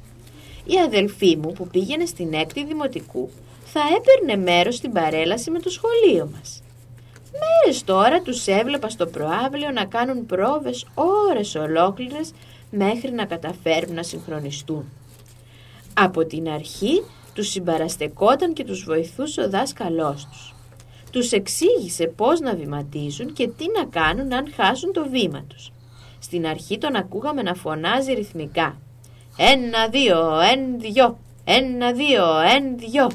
Η 0.65 0.79
αδελφή 0.87 1.37
μου 1.37 1.53
που 1.53 1.67
πήγαινε 1.67 2.07
στην 2.07 2.33
έκτη 2.33 2.65
δημοτικού 2.65 3.31
θα 3.65 3.81
έπαιρνε 3.97 4.43
μέρος 4.43 4.75
στην 4.77 4.93
παρέλαση 4.93 5.51
με 5.51 5.59
το 5.59 5.71
σχολείο 5.71 6.29
μας. 6.33 6.63
Μέρες 7.33 7.85
τώρα 7.85 8.21
τους 8.21 8.47
έβλεπα 8.47 8.89
στο 8.89 9.07
προάβλιο 9.07 9.71
να 9.71 9.85
κάνουν 9.85 10.27
πρόβες 10.27 10.87
ώρες 10.95 11.55
ολόκληρες 11.55 12.33
μέχρι 12.71 13.11
να 13.11 13.25
καταφέρουν 13.25 13.95
να 13.95 14.03
συγχρονιστούν. 14.03 14.85
Από 15.95 16.25
την 16.25 16.49
αρχή 16.49 17.03
τους 17.35 17.49
συμπαραστεκόταν 17.49 18.53
και 18.53 18.65
τους 18.65 18.85
βοηθούσε 18.85 19.41
ο 19.41 19.51
δάσκαλός 19.51 20.27
τους. 20.31 20.55
Τους 21.13 21.33
εξήγησε 21.33 22.07
πώς 22.07 22.41
να 22.41 22.55
βηματίζουν 22.55 23.33
και 23.33 23.49
τι 23.49 23.65
να 23.79 23.85
κάνουν 23.85 24.33
αν 24.33 24.53
χάσουν 24.57 24.93
το 24.93 25.09
βήμα 25.09 25.45
τους. 25.49 25.73
Στην 26.19 26.47
αρχή 26.47 26.79
τον 26.79 26.97
ακούγαμε 26.97 27.43
να 27.43 27.55
φωνάζει 27.55 28.13
ρυθμικά. 28.13 28.77
Ένα, 29.37 29.89
δύο, 29.89 30.41
εν, 30.53 30.81
δυο, 30.81 31.19
ένα, 31.45 31.93
δύο, 31.93 32.25
εν, 32.57 32.79
δυο. 32.79 33.11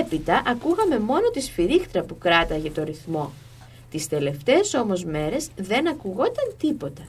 Έπειτα 0.00 0.42
ακούγαμε 0.46 0.98
μόνο 0.98 1.30
τη 1.30 1.40
σφυρίχτρα 1.40 2.02
που 2.02 2.18
κράταγε 2.18 2.70
το 2.70 2.84
ρυθμό. 2.84 3.32
Τις 3.90 4.08
τελευταίες 4.08 4.74
όμως 4.74 5.04
μέρες 5.04 5.48
δεν 5.56 5.88
ακουγόταν 5.88 6.54
τίποτα. 6.58 7.02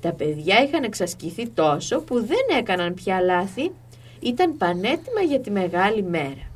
Τα 0.00 0.12
παιδιά 0.12 0.62
είχαν 0.62 0.82
εξασκηθεί 0.82 1.48
τόσο 1.48 2.00
που 2.00 2.14
δεν 2.14 2.58
έκαναν 2.58 2.94
πια 2.94 3.20
λάθη, 3.20 3.70
ήταν 4.20 4.56
πανέτοιμα 4.56 5.20
για 5.28 5.40
τη 5.40 5.50
μεγάλη 5.50 6.02
μέρα. 6.02 6.50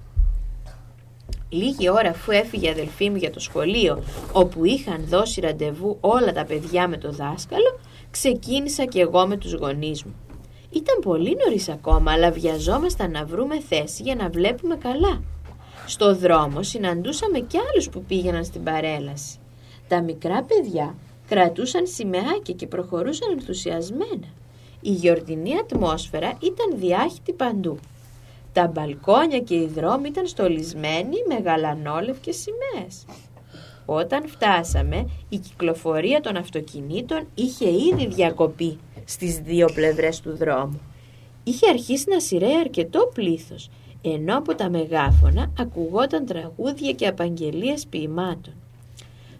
Λίγη 1.52 1.90
ώρα 1.90 2.08
αφού 2.08 2.30
έφυγε 2.30 2.66
η 2.66 2.70
αδελφή 2.70 3.10
μου 3.10 3.16
για 3.16 3.30
το 3.30 3.40
σχολείο, 3.40 4.02
όπου 4.32 4.64
είχαν 4.64 5.04
δώσει 5.08 5.40
ραντεβού 5.40 5.96
όλα 6.00 6.32
τα 6.32 6.44
παιδιά 6.44 6.88
με 6.88 6.96
το 6.96 7.10
δάσκαλο, 7.10 7.78
ξεκίνησα 8.10 8.84
και 8.84 9.00
εγώ 9.00 9.26
με 9.26 9.36
τους 9.36 9.52
γονείς 9.52 10.04
μου. 10.04 10.14
Ήταν 10.70 10.98
πολύ 11.02 11.36
νωρίς 11.44 11.68
ακόμα, 11.68 12.12
αλλά 12.12 12.30
βιαζόμασταν 12.30 13.10
να 13.10 13.24
βρούμε 13.24 13.60
θέση 13.60 14.02
για 14.02 14.14
να 14.14 14.28
βλέπουμε 14.28 14.76
καλά. 14.76 15.22
Στο 15.86 16.14
δρόμο 16.16 16.62
συναντούσαμε 16.62 17.38
κι 17.38 17.58
άλλους 17.70 17.88
που 17.88 18.02
πήγαιναν 18.02 18.44
στην 18.44 18.62
παρέλαση. 18.62 19.38
Τα 19.88 20.02
μικρά 20.02 20.42
παιδιά 20.42 20.94
κρατούσαν 21.28 21.86
σημαίακια 21.86 22.54
και 22.54 22.66
προχωρούσαν 22.66 23.30
ενθουσιασμένα. 23.32 24.28
Η 24.80 24.90
γιορτινή 24.90 25.58
ατμόσφαιρα 25.58 26.38
ήταν 26.42 26.78
διάχυτη 26.78 27.32
παντού. 27.32 27.78
Τα 28.52 28.66
μπαλκόνια 28.66 29.38
και 29.38 29.54
οι 29.54 29.66
δρόμοι 29.66 30.08
ήταν 30.08 30.26
στολισμένοι 30.26 31.16
με 31.28 31.38
γαλανόλευκες 31.44 32.36
σημαίες. 32.36 33.04
Όταν 33.84 34.28
φτάσαμε, 34.28 35.08
η 35.28 35.36
κυκλοφορία 35.36 36.20
των 36.20 36.36
αυτοκινήτων 36.36 37.26
είχε 37.34 37.70
ήδη 37.70 38.06
διακοπεί 38.06 38.78
στις 39.04 39.38
δύο 39.38 39.68
πλευρές 39.74 40.20
του 40.20 40.36
δρόμου. 40.36 40.80
Είχε 41.44 41.68
αρχίσει 41.68 42.04
να 42.08 42.20
σειραίει 42.20 42.56
αρκετό 42.56 43.10
πλήθος, 43.14 43.70
ενώ 44.02 44.38
από 44.38 44.54
τα 44.54 44.70
μεγάφωνα 44.70 45.52
ακουγόταν 45.58 46.26
τραγούδια 46.26 46.92
και 46.92 47.06
απαγγελίες 47.06 47.86
ποιημάτων. 47.86 48.54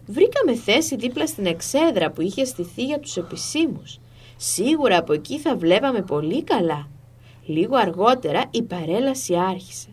Βρήκαμε 0.05 0.55
θέση 0.55 0.95
δίπλα 0.95 1.27
στην 1.27 1.45
εξέδρα 1.45 2.11
που 2.11 2.21
είχε 2.21 2.45
στηθεί 2.45 2.85
για 2.85 2.99
τους 2.99 3.17
επισήμους. 3.17 3.99
Σίγουρα 4.37 4.97
από 4.97 5.13
εκεί 5.13 5.39
θα 5.39 5.55
βλέπαμε 5.55 6.01
πολύ 6.01 6.43
καλά. 6.43 6.87
Λίγο 7.45 7.75
αργότερα 7.75 8.43
η 8.51 8.61
παρέλαση 8.61 9.35
άρχισε. 9.37 9.87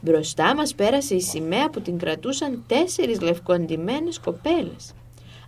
Μπροστά 0.00 0.54
μας 0.54 0.74
πέρασε 0.74 1.14
η 1.14 1.20
σημαία 1.20 1.70
που 1.70 1.80
την 1.80 1.98
κρατούσαν 1.98 2.64
τέσσερις 2.66 3.20
λευκοντημένες 3.20 4.18
κοπέλες. 4.18 4.92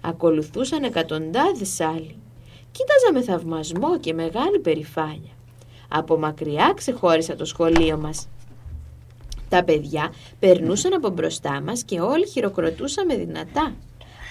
Ακολουθούσαν 0.01 0.83
εκατοντάδες 0.83 1.81
άλλοι. 1.81 2.17
Κοίταζα 2.73 3.13
με 3.13 3.23
θαυμασμό 3.23 3.99
και 3.99 4.15
μεγάλη 4.15 4.59
περηφάνεια. 4.59 5.33
Από 5.89 6.19
μακριά 6.19 6.73
ξεχώρισα 6.77 7.37
το 7.37 7.45
σχολείο 7.45 7.97
μας. 7.97 8.29
Τα 9.49 9.65
παιδιά 9.65 10.13
περνούσαν 10.39 10.93
από 10.93 11.09
μπροστά 11.09 11.61
μας 11.61 11.83
και 11.83 12.01
όλοι 12.01 12.29
χειροκροτούσαμε 12.29 13.17
δυνατά. 13.17 13.75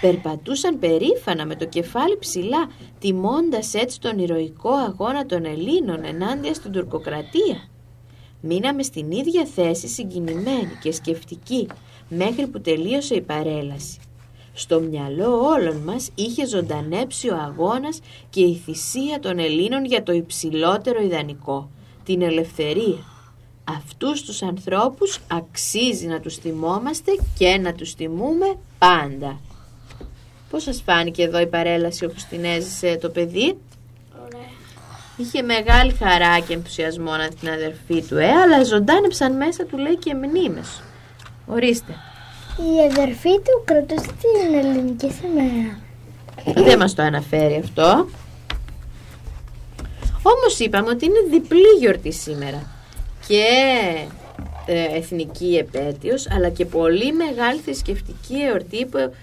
Περπατούσαν 0.01 0.79
περήφανα 0.79 1.45
με 1.45 1.55
το 1.55 1.65
κεφάλι 1.65 2.17
ψηλά, 2.17 2.69
τιμώντας 2.99 3.73
έτσι 3.73 3.99
τον 3.99 4.19
ηρωικό 4.19 4.69
αγώνα 4.69 5.25
των 5.25 5.45
Ελλήνων 5.45 6.03
ενάντια 6.03 6.53
στην 6.53 6.71
τουρκοκρατία. 6.71 7.69
Μείναμε 8.41 8.83
στην 8.83 9.11
ίδια 9.11 9.45
θέση 9.45 9.87
συγκινημένοι 9.87 10.77
και 10.81 10.91
σκεφτικοί 10.91 11.67
μέχρι 12.09 12.47
που 12.47 12.61
τελείωσε 12.61 13.15
η 13.15 13.21
παρέλαση. 13.21 13.99
Στο 14.53 14.79
μυαλό 14.79 15.39
όλων 15.39 15.75
μας 15.75 16.09
είχε 16.15 16.47
ζωντανέψει 16.47 17.29
ο 17.29 17.35
αγώνας 17.35 17.99
και 18.29 18.41
η 18.41 18.55
θυσία 18.55 19.19
των 19.19 19.39
Ελλήνων 19.39 19.85
για 19.85 20.03
το 20.03 20.11
υψηλότερο 20.11 21.01
ιδανικό, 21.01 21.69
την 22.03 22.21
ελευθερία. 22.21 23.03
Αυτούς 23.63 24.23
τους 24.23 24.41
ανθρώπους 24.41 25.19
αξίζει 25.31 26.07
να 26.07 26.19
τους 26.19 26.35
θυμόμαστε 26.35 27.11
και 27.37 27.57
να 27.57 27.73
τους 27.73 27.95
τιμούμε 27.95 28.57
πάντα. 28.79 29.39
Πώς 30.55 30.63
σας 30.63 30.81
φάνηκε 30.85 31.23
εδώ 31.23 31.39
η 31.39 31.47
παρέλαση 31.47 32.05
όπως 32.05 32.23
την 32.23 32.43
έζησε 32.45 32.97
το 33.01 33.09
παιδί; 33.09 33.57
Ωραία. 34.25 34.47
Είχε 35.17 35.41
μεγάλη 35.41 35.93
χαρά 35.93 36.39
και 36.39 36.53
ενθουσιασμό 36.53 37.11
να 37.11 37.27
δει 37.27 37.35
την 37.35 37.49
αδερφή 37.49 38.01
του, 38.01 38.17
ε, 38.17 38.29
αλλά 38.29 38.63
ζωντάνεψαν 38.63 39.35
μέσα 39.35 39.65
του 39.65 39.77
λέει 39.77 39.97
και 39.97 40.13
μνήμες. 40.13 40.81
Ορίστε. 41.45 41.91
Η 42.57 42.85
αδερφή 42.91 43.29
του 43.29 43.63
κρατούσε 43.65 44.07
την 44.07 44.57
ελληνική 44.57 45.11
σημαία. 45.11 45.79
Δεν 46.65 46.79
μας 46.79 46.93
το 46.93 47.01
αναφέρει 47.01 47.61
αυτό. 47.63 48.07
Όμως 50.23 50.59
είπαμε 50.59 50.89
ότι 50.89 51.05
είναι 51.05 51.19
διπλή 51.29 51.69
γιορτή 51.79 52.11
σήμερα. 52.11 52.67
Και 53.27 53.43
ε, 54.65 54.97
εθνική 54.97 55.55
επέτειος, 55.55 56.27
αλλά 56.31 56.49
και 56.49 56.65
πολύ 56.65 57.13
μεγάλη 57.13 57.59
θρησκευτική 57.59 58.35
εορτή 58.49 58.85
που, 58.85 58.97
ε, 58.97 59.01
δι- 59.07 59.13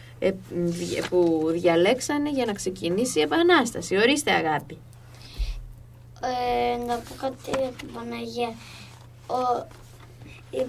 που 1.10 1.48
διαλέξανε 1.52 2.30
για 2.30 2.44
να 2.44 2.52
ξεκινήσει 2.52 3.18
η 3.18 3.22
Επανάσταση. 3.22 3.96
Ορίστε 3.96 4.30
αγάπη. 4.32 4.78
Ε, 6.22 6.76
να 6.86 6.94
πω 6.94 7.14
κάτι 7.20 7.58
για 7.60 7.70
την 7.78 7.88
Παναγία. 7.92 8.54
Ο, 9.26 9.66
η- 10.50 10.66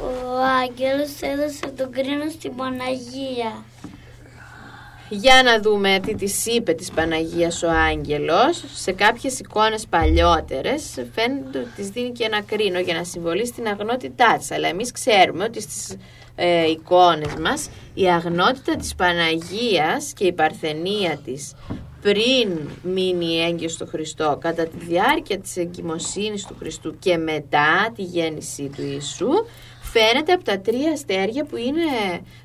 ο 0.00 0.38
Άγγελος 0.62 1.20
έδωσε 1.20 1.66
τον 1.76 1.90
κρίνο 1.92 2.30
στην 2.30 2.54
Παναγία. 2.56 3.64
Για 5.08 5.42
να 5.42 5.60
δούμε 5.60 6.00
τι 6.06 6.14
της 6.14 6.46
είπε 6.46 6.72
της 6.72 6.90
Παναγίας 6.90 7.62
ο 7.62 7.70
Άγγελος. 7.70 8.64
Σε 8.74 8.92
κάποιες 8.92 9.38
εικόνες 9.38 9.86
παλιότερες 9.86 10.82
φαίνεται 11.14 11.58
ότι 11.58 11.68
της 11.76 11.88
δίνει 11.88 12.10
και 12.12 12.24
ένα 12.24 12.42
κρίνο 12.42 12.78
για 12.78 12.94
να 12.94 13.04
συμβολεί 13.04 13.46
στην 13.46 13.66
αγνότητά 13.66 14.36
της. 14.38 14.50
Αλλά 14.50 14.68
εμείς 14.68 14.92
ξέρουμε 14.92 15.44
ότι 15.44 15.60
στις 15.60 15.96
ε, 16.36 16.70
εικόνες 16.70 17.34
μας 17.40 17.68
η 17.94 18.10
αγνότητα 18.10 18.76
της 18.76 18.94
Παναγίας 18.94 20.12
και 20.12 20.26
η 20.26 20.32
παρθενία 20.32 21.20
της 21.24 21.54
πριν 22.02 22.68
μείνει 22.82 23.40
έγκυος 23.40 23.72
στο 23.72 23.86
Χριστό 23.86 24.38
κατά 24.40 24.66
τη 24.66 24.76
διάρκεια 24.78 25.38
της 25.38 25.56
εγκυμοσύνης 25.56 26.46
του 26.46 26.56
Χριστού 26.58 26.98
και 26.98 27.16
μετά 27.16 27.92
τη 27.94 28.02
γέννησή 28.02 28.70
του 28.76 28.82
Ιησού 28.82 29.28
φαίνεται 29.82 30.32
από 30.32 30.44
τα 30.44 30.60
τρία 30.60 30.92
αστέρια 30.92 31.44
που 31.44 31.56
είναι 31.56 31.84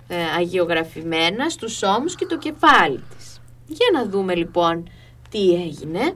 ε, 0.08 0.16
αγιογραφημένα 0.38 1.50
στους 1.50 1.84
ώμους 1.84 2.16
και 2.16 2.26
το 2.26 2.38
κεφάλι 2.38 3.04
της. 3.18 3.42
Για 3.68 3.88
να 3.94 4.10
δούμε 4.10 4.36
λοιπόν 4.36 4.90
τι 5.30 5.54
έγινε. 5.54 6.14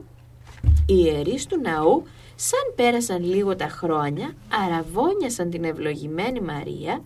Οι 0.86 0.94
ιερείς 1.04 1.46
του 1.46 1.60
ναού, 1.60 2.06
σαν 2.34 2.72
πέρασαν 2.76 3.24
λίγο 3.24 3.56
τα 3.56 3.68
χρόνια, 3.68 4.34
αραβώνιασαν 4.64 5.50
την 5.50 5.64
ευλογημένη 5.64 6.40
Μαρία 6.40 7.02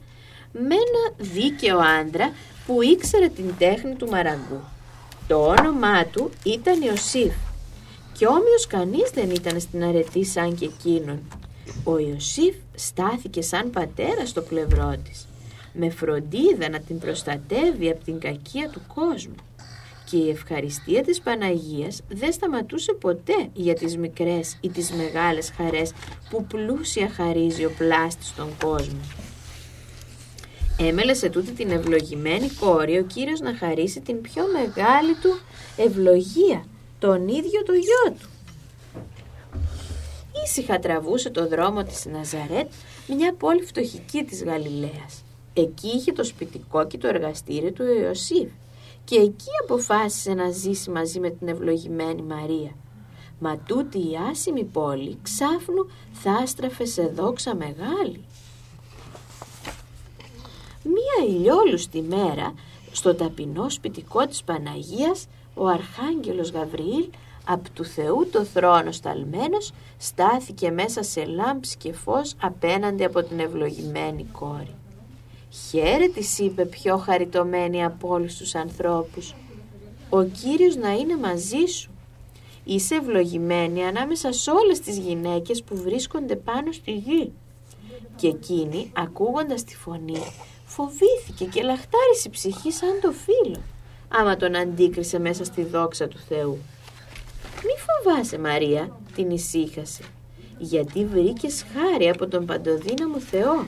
με 0.53 0.75
ένα 0.75 1.31
δίκαιο 1.33 1.79
άντρα 1.79 2.33
που 2.67 2.83
ήξερε 2.83 3.29
την 3.29 3.55
τέχνη 3.59 3.95
του 3.95 4.09
μαραγκού. 4.09 4.61
Το 5.27 5.47
όνομά 5.47 6.05
του 6.05 6.31
ήταν 6.45 6.83
Ιωσήφ 6.83 7.33
και 8.21 8.27
όμοιος 8.27 8.67
κανείς 8.67 9.11
δεν 9.11 9.31
ήταν 9.31 9.61
στην 9.61 9.85
αρετή 9.85 10.25
σαν 10.25 10.55
και 10.55 10.65
εκείνον. 10.65 11.21
Ο 11.85 11.99
Ιωσήφ 11.99 12.55
στάθηκε 12.75 13.43
σαν 13.43 13.71
πατέρας 13.71 14.29
στο 14.29 14.43
πλευρό 14.43 14.95
της, 15.05 15.27
με 15.73 15.91
φροντίδα 15.91 16.69
να 16.69 16.81
την 16.81 16.99
προστατεύει 16.99 17.91
από 17.91 18.05
την 18.05 18.21
κακία 18.21 18.69
του 18.69 18.81
κόσμου. 18.95 19.35
Και 20.11 20.17
η 20.17 20.31
ευχαριστία 20.31 21.03
της 21.03 21.21
Παναγίας 21.21 22.01
δεν 22.09 22.33
σταματούσε 22.33 22.93
ποτέ 22.93 23.49
για 23.53 23.75
τις 23.75 23.97
μικρές 23.97 24.59
ή 24.61 24.69
τις 24.69 24.93
μεγάλες 24.93 25.53
χαρές 25.57 25.93
που 26.31 26.45
πλούσια 26.45 27.09
χαρίζει 27.09 27.65
ο 27.65 27.71
πλάστης 27.79 28.27
στον 28.27 28.49
κόσμο. 28.65 29.01
Έμελε 30.83 31.15
σε 31.15 31.29
τούτη 31.29 31.51
την 31.53 31.71
ευλογημένη 31.71 32.49
κόρη 32.49 32.99
ο 32.99 33.03
Κύριος 33.03 33.41
να 33.41 33.55
χαρίσει 33.55 34.01
την 34.01 34.21
πιο 34.21 34.43
μεγάλη 34.53 35.15
του 35.23 35.39
ευλογία, 35.77 36.65
τον 36.99 37.29
ίδιο 37.29 37.63
το 37.63 37.73
γιο 37.73 38.15
του. 38.21 38.29
Ήσυχα 40.45 40.79
τραβούσε 40.79 41.31
το 41.31 41.49
δρόμο 41.49 41.83
της 41.83 42.07
Ναζαρέτ, 42.07 42.71
μια 43.17 43.35
πόλη 43.35 43.63
φτωχική 43.63 44.25
της 44.25 44.45
Γαλιλαίας. 44.45 45.25
Εκεί 45.55 45.89
είχε 45.89 46.13
το 46.13 46.25
σπιτικό 46.25 46.87
και 46.87 46.99
το 46.99 47.09
εργαστήριο 47.09 47.73
του 47.73 47.83
Ιωσήφ 47.83 48.49
και 49.05 49.17
εκεί 49.17 49.51
αποφάσισε 49.63 50.35
να 50.35 50.51
ζήσει 50.51 50.91
μαζί 50.91 51.21
με 51.21 51.31
την 51.31 51.49
ευλογημένη 51.49 52.23
Μαρία. 52.23 52.75
Μα 53.39 53.59
τούτη 53.59 53.99
η 53.99 54.19
άσημη 54.31 54.65
πόλη 54.65 55.19
ξάφνου 55.23 55.91
θα 56.13 56.33
άστραφε 56.33 56.85
σε 56.85 57.03
δόξα 57.03 57.55
μεγάλη. 57.55 58.25
Μία 61.19 61.29
ηλιόλουστη 61.29 62.03
μέρα, 62.03 62.55
στο 62.93 63.15
ταπεινό 63.15 63.71
σπιτικό 63.71 64.27
της 64.27 64.43
Παναγίας, 64.43 65.27
ο 65.55 65.67
Αρχάγγελος 65.67 66.51
Γαβριήλ, 66.51 67.09
απ' 67.45 67.71
του 67.75 67.85
Θεού 67.85 68.29
το 68.33 68.45
θρόνο 68.45 68.93
σταλμένος, 68.93 69.73
στάθηκε 69.99 70.71
μέσα 70.71 71.03
σε 71.03 71.25
λάμψη 71.25 71.77
και 71.77 71.93
φως 71.93 72.35
απέναντι 72.43 73.05
από 73.05 73.23
την 73.23 73.39
ευλογημένη 73.41 74.27
κόρη. 74.33 74.75
«Χαίρε» 75.69 76.09
της 76.09 76.39
είπε 76.39 76.65
πιο 76.65 76.97
χαριτωμένη 76.97 77.85
από 77.85 78.09
όλους 78.09 78.37
τους 78.37 78.55
ανθρώπους. 78.55 79.35
«Ο 80.11 80.23
Κύριος 80.23 80.77
να 80.77 80.93
είναι 80.93 81.17
μαζί 81.17 81.65
σου. 81.67 81.91
Είσαι 82.65 82.95
ευλογημένη 82.95 83.85
ανάμεσα 83.85 84.33
σε 84.33 84.51
όλες 84.51 84.81
τις 84.81 84.99
γυναίκες 84.99 85.63
που 85.63 85.77
βρίσκονται 85.77 86.37
πάνω 86.37 86.73
στη 86.73 86.93
γη». 86.93 87.33
Και 88.17 88.29
εκείνη, 88.29 88.93
ακούγοντας 88.97 89.65
τη 89.65 89.77
φωνή, 89.77 90.23
φοβήθηκε 90.71 91.45
και 91.45 91.63
λαχτάρισε 91.63 92.27
η 92.27 92.31
ψυχή 92.31 92.73
σαν 92.73 92.99
το 93.01 93.13
φίλο, 93.13 93.63
άμα 94.09 94.37
τον 94.37 94.57
αντίκρισε 94.57 95.19
μέσα 95.19 95.45
στη 95.45 95.65
δόξα 95.65 96.09
του 96.09 96.19
Θεού. 96.29 96.59
«Μη 97.65 97.73
φοβάσαι 97.87 98.39
Μαρία», 98.39 99.01
την 99.15 99.31
ησύχασε, 99.31 100.03
«γιατί 100.59 101.05
βρήκες 101.05 101.65
χάρη 101.75 102.09
από 102.09 102.27
τον 102.27 102.47
παντοδύναμο 102.47 103.21
Θεό. 103.21 103.67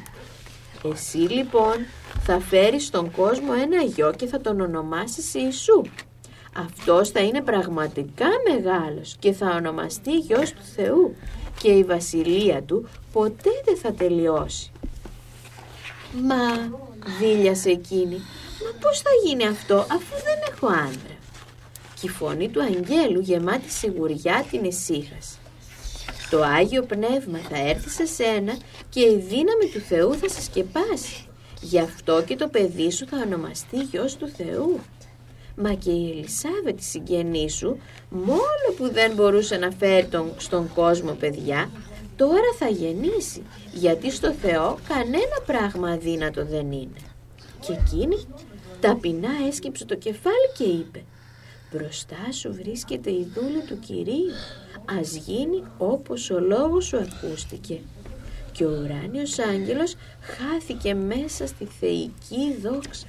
Εσύ 0.92 1.16
λοιπόν 1.16 1.76
θα 2.20 2.40
φέρεις 2.40 2.86
στον 2.86 3.10
κόσμο 3.10 3.52
ένα 3.62 3.82
γιο 3.82 4.12
και 4.16 4.26
θα 4.26 4.40
τον 4.40 4.60
ονομάσεις 4.60 5.34
Ιησού. 5.34 5.82
Αυτός 6.56 7.10
θα 7.10 7.20
είναι 7.20 7.40
πραγματικά 7.40 8.26
μεγάλος 8.50 9.16
και 9.18 9.32
θα 9.32 9.54
ονομαστεί 9.56 10.16
γιος 10.16 10.52
του 10.52 10.62
Θεού 10.76 11.14
και 11.60 11.68
η 11.68 11.84
βασιλεία 11.84 12.62
του 12.62 12.88
ποτέ 13.12 13.50
δεν 13.64 13.76
θα 13.76 13.92
τελειώσει. 13.92 14.72
Μα, 16.20 16.70
δίλιασε 17.18 17.70
εκείνη, 17.70 18.16
μα 18.64 18.78
πώς 18.80 19.00
θα 19.00 19.10
γίνει 19.24 19.46
αυτό 19.46 19.74
αφού 19.74 20.14
δεν 20.24 20.38
έχω 20.50 20.66
άντρα. 20.66 21.16
Και 22.00 22.06
η 22.06 22.08
φωνή 22.08 22.48
του 22.48 22.62
αγγέλου 22.62 23.20
γεμάτη 23.20 23.70
σιγουριά 23.70 24.46
την 24.50 24.64
ησύχασε. 24.64 25.36
Το 26.30 26.42
Άγιο 26.42 26.82
Πνεύμα 26.82 27.38
θα 27.38 27.68
έρθει 27.68 27.88
σε 27.88 28.06
σένα 28.06 28.56
και 28.88 29.00
η 29.00 29.16
δύναμη 29.28 29.66
του 29.72 29.80
Θεού 29.80 30.14
θα 30.14 30.28
σε 30.28 30.42
σκεπάσει. 30.42 31.26
Γι' 31.60 31.78
αυτό 31.78 32.22
και 32.26 32.36
το 32.36 32.48
παιδί 32.48 32.90
σου 32.90 33.06
θα 33.06 33.16
ονομαστεί 33.26 33.76
γιος 33.76 34.16
του 34.16 34.28
Θεού. 34.28 34.80
Μα 35.56 35.72
και 35.74 35.90
η 35.90 36.10
Ελισάβετ 36.10 36.80
η 36.80 36.82
συγγενή 36.82 37.50
σου, 37.50 37.78
μόνο 38.10 38.66
που 38.76 38.92
δεν 38.92 39.12
μπορούσε 39.14 39.56
να 39.56 39.70
φέρει 39.70 40.06
τον, 40.06 40.32
στον 40.36 40.72
κόσμο 40.74 41.12
παιδιά, 41.12 41.70
τώρα 42.22 42.52
θα 42.58 42.68
γεννήσει, 42.68 43.42
γιατί 43.72 44.11
στο 44.11 44.32
Θεό 44.32 44.78
κανένα 44.88 45.37
πράγμα 45.46 45.90
αδύνατο 45.90 46.44
δεν 46.44 46.72
είναι. 46.72 47.00
Και 47.61 47.72
εκείνη 47.72 48.16
ταπεινά 48.80 49.30
έσκυψε 49.48 49.85
το 49.85 49.94
κεφάλι 49.94 50.48
και 50.58 50.64
είπε 50.64 51.04
«Μπροστά 51.72 52.32
σου 52.32 52.52
βρίσκεται 52.52 53.11
η 53.11 53.32
δούλη 53.35 53.62
του 53.66 53.78
Κυρίου, 53.78 54.32
ας 55.00 55.14
γίνει 55.14 55.62
όπως 55.78 56.30
ο 56.30 56.40
λόγος 56.40 56.85
σου 56.85 56.96
ακούστηκε». 56.96 57.80
Και 58.52 58.64
ο 58.64 58.70
ουράνιος 58.70 59.38
άγγελος 59.38 59.94
χάθηκε 60.20 60.94
μέσα 60.94 61.46
στη 61.46 61.68
θεϊκή 61.80 62.56
δόξα 62.62 63.06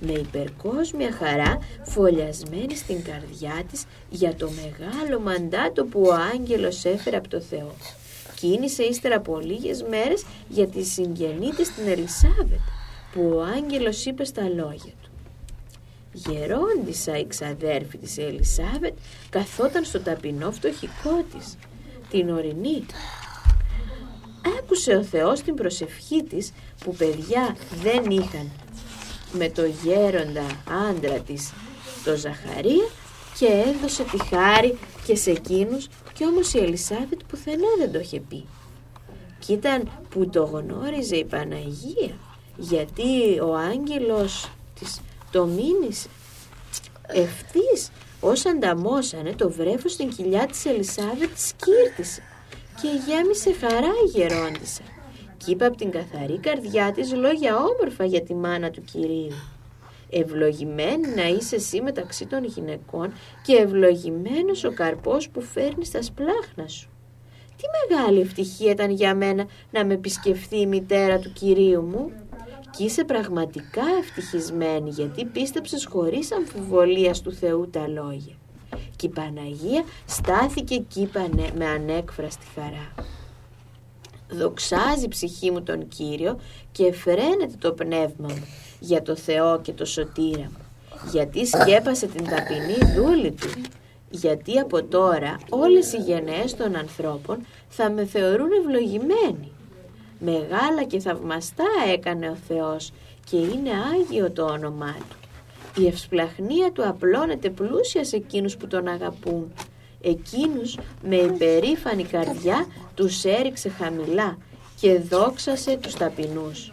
με 0.00 0.12
υπερκόσμια 0.12 1.12
χαρά 1.12 1.58
φωλιασμένη 1.82 2.76
στην 2.76 3.02
καρδιά 3.04 3.62
της 3.70 3.84
για 4.10 4.34
το 4.34 4.50
μεγάλο 4.50 5.20
μαντάτο 5.20 5.84
που 5.84 6.00
ο 6.00 6.14
άγγελος 6.34 6.84
έφερε 6.84 7.16
από 7.16 7.28
το 7.28 7.40
Θεό. 7.40 7.74
Κίνησε 8.40 8.82
ύστερα 8.82 9.16
από 9.16 9.38
λίγες 9.38 9.82
μέρες 9.82 10.24
για 10.48 10.66
τη 10.66 10.84
συγγενή 10.84 11.50
της 11.50 11.74
την 11.74 11.88
Ελισάβετ, 11.88 12.58
που 13.12 13.32
ο 13.34 13.42
άγγελος 13.42 14.04
είπε 14.04 14.24
στα 14.24 14.42
λόγια 14.42 14.92
του. 15.02 15.10
Γερόντισα 16.12 17.18
η 17.18 17.26
ξαδέρφη 17.26 17.98
της 17.98 18.18
Ελισάβετ 18.18 18.92
καθόταν 19.30 19.84
στο 19.84 20.00
ταπεινό 20.00 20.52
φτωχικό 20.52 21.24
της, 21.36 21.56
την 22.10 22.30
ορεινή. 22.30 22.86
Άκουσε 24.58 24.92
ο 24.92 25.02
Θεός 25.02 25.40
την 25.40 25.54
προσευχή 25.54 26.22
της 26.22 26.52
που 26.84 26.94
παιδιά 26.94 27.56
δεν 27.82 28.04
είχαν 28.10 28.50
με 29.32 29.48
το 29.48 29.62
γέροντα 29.64 30.46
άντρα 30.88 31.18
της 31.18 31.52
το 32.04 32.16
Ζαχαρία 32.16 32.88
και 33.38 33.46
έδωσε 33.46 34.02
τη 34.02 34.18
χάρη 34.34 34.78
και 35.06 35.16
σε 35.16 35.30
εκείνους 35.30 35.88
και 36.20 36.26
όμως 36.26 36.52
η 36.52 36.58
Ελισάβετ 36.58 37.20
πουθενά 37.28 37.66
δεν 37.78 37.92
το 37.92 37.98
είχε 37.98 38.20
πει. 38.20 38.44
Κι 39.38 39.52
ήταν 39.52 39.90
που 40.08 40.28
το 40.28 40.44
γνώριζε 40.44 41.16
η 41.16 41.24
Παναγία 41.24 42.14
γιατί 42.56 43.40
ο 43.40 43.54
άγγελος 43.56 44.50
της 44.78 45.00
το 45.30 45.46
μήνυσε. 45.46 46.08
Ευθύς 47.06 47.90
ως 48.20 48.46
ανταμώσανε 48.46 49.32
το 49.32 49.50
βρέφος 49.50 49.92
στην 49.92 50.08
κοιλιά 50.08 50.46
της 50.46 50.64
Ελισάβετ 50.64 51.30
σκύρτησε 51.36 52.22
και 52.82 52.88
γέμισε 53.06 53.52
χαρά 53.52 53.92
η 54.06 54.08
γερόντισσα. 54.08 54.82
Κι 55.36 55.50
είπε 55.50 55.66
από 55.66 55.76
την 55.76 55.90
καθαρή 55.90 56.38
καρδιά 56.38 56.92
της 56.92 57.12
λόγια 57.12 57.56
όμορφα 57.56 58.04
για 58.04 58.22
τη 58.22 58.34
μάνα 58.34 58.70
του 58.70 58.82
Κυρίου. 58.92 59.32
Ευλογημένη 60.10 61.08
να 61.16 61.28
είσαι 61.28 61.56
εσύ 61.56 61.80
μεταξύ 61.80 62.26
των 62.26 62.44
γυναικών 62.44 63.12
και 63.42 63.54
ευλογημένος 63.54 64.64
ο 64.64 64.72
καρπός 64.72 65.28
που 65.28 65.40
φέρνει 65.40 65.84
στα 65.84 66.02
σπλάχνα 66.02 66.68
σου. 66.68 66.90
Τι 67.56 67.64
μεγάλη 67.88 68.20
ευτυχία 68.20 68.70
ήταν 68.70 68.90
για 68.90 69.14
μένα 69.14 69.46
να 69.70 69.84
με 69.84 69.94
επισκεφθεί 69.94 70.60
η 70.60 70.66
μητέρα 70.66 71.18
του 71.18 71.32
Κυρίου 71.32 71.82
μου 71.82 72.12
και 72.70 72.84
είσαι 72.84 73.04
πραγματικά 73.04 73.82
ευτυχισμένη 74.00 74.90
γιατί 74.90 75.24
πίστεψες 75.24 75.86
χωρίς 75.86 76.32
αμφιβολία 76.32 77.14
του 77.22 77.32
Θεού 77.32 77.68
τα 77.70 77.88
λόγια. 77.88 78.34
Και 78.96 79.06
η 79.06 79.08
Παναγία 79.08 79.84
στάθηκε 80.06 80.74
εκεί 80.74 81.10
με 81.54 81.66
ανέκφραστη 81.66 82.46
χαρά. 82.54 82.94
Δοξάζει 84.30 85.04
η 85.04 85.08
ψυχή 85.08 85.50
μου 85.50 85.62
τον 85.62 85.88
Κύριο 85.88 86.38
και 86.72 86.92
φρένεται 86.92 87.54
το 87.58 87.72
πνεύμα 87.72 88.28
μου 88.28 88.46
για 88.80 89.02
το 89.02 89.16
Θεό 89.16 89.60
και 89.60 89.72
το 89.72 89.84
σωτήρα 89.84 90.42
μου. 90.42 90.64
Γιατί 91.10 91.46
σκέπασε 91.46 92.06
την 92.06 92.24
ταπεινή 92.24 92.92
δούλη 92.96 93.30
του. 93.30 93.48
Γιατί 94.10 94.58
από 94.58 94.84
τώρα 94.84 95.38
όλες 95.48 95.92
οι 95.92 95.96
γενναίες 95.96 96.56
των 96.56 96.76
ανθρώπων 96.76 97.46
θα 97.68 97.90
με 97.90 98.04
θεωρούν 98.04 98.48
ευλογημένοι. 98.52 99.52
Μεγάλα 100.18 100.84
και 100.84 100.98
θαυμαστά 100.98 101.64
έκανε 101.92 102.28
ο 102.28 102.36
Θεός 102.48 102.92
και 103.30 103.36
είναι 103.36 103.70
Άγιο 103.94 104.30
το 104.30 104.44
όνομά 104.44 104.96
Του. 105.08 105.16
Η 105.82 105.86
ευσπλαχνία 105.86 106.72
Του 106.72 106.88
απλώνεται 106.88 107.50
πλούσια 107.50 108.04
σε 108.04 108.16
εκείνους 108.16 108.56
που 108.56 108.66
Τον 108.66 108.88
αγαπούν. 108.88 109.52
Εκείνους 110.00 110.78
με 111.02 111.16
υπερήφανη 111.16 112.04
καρδιά 112.04 112.66
τους 112.94 113.24
έριξε 113.24 113.68
χαμηλά 113.68 114.38
και 114.80 114.98
δόξασε 114.98 115.76
τους 115.76 115.94
ταπεινούς. 115.94 116.69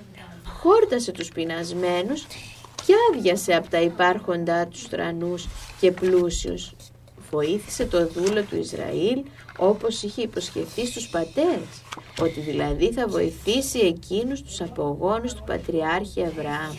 Χόρτασε 0.68 1.12
τους 1.12 1.30
πεινασμένους 1.30 2.26
και 2.86 2.94
άδειασε 3.12 3.54
από 3.54 3.70
τα 3.70 3.82
υπάρχοντά 3.82 4.68
τους 4.68 4.90
τρανούς 4.90 5.48
και 5.80 5.92
πλούσιους. 5.92 6.74
Βοήθησε 7.32 7.86
το 7.86 8.08
δούλο 8.08 8.42
του 8.42 8.58
Ισραήλ 8.58 9.24
όπως 9.58 10.04
είχε 10.04 10.22
υποσχεθεί 10.22 10.86
στους 10.86 11.08
πατέρες, 11.08 11.82
ότι 12.22 12.40
δηλαδή 12.40 12.94
θα 12.94 13.08
βοηθήσει 13.08 13.80
εκείνους 13.80 14.42
τους 14.42 14.62
απογόνους 14.62 15.34
του 15.34 15.44
Πατριάρχη 15.46 16.22
Αβραάμ. 16.26 16.76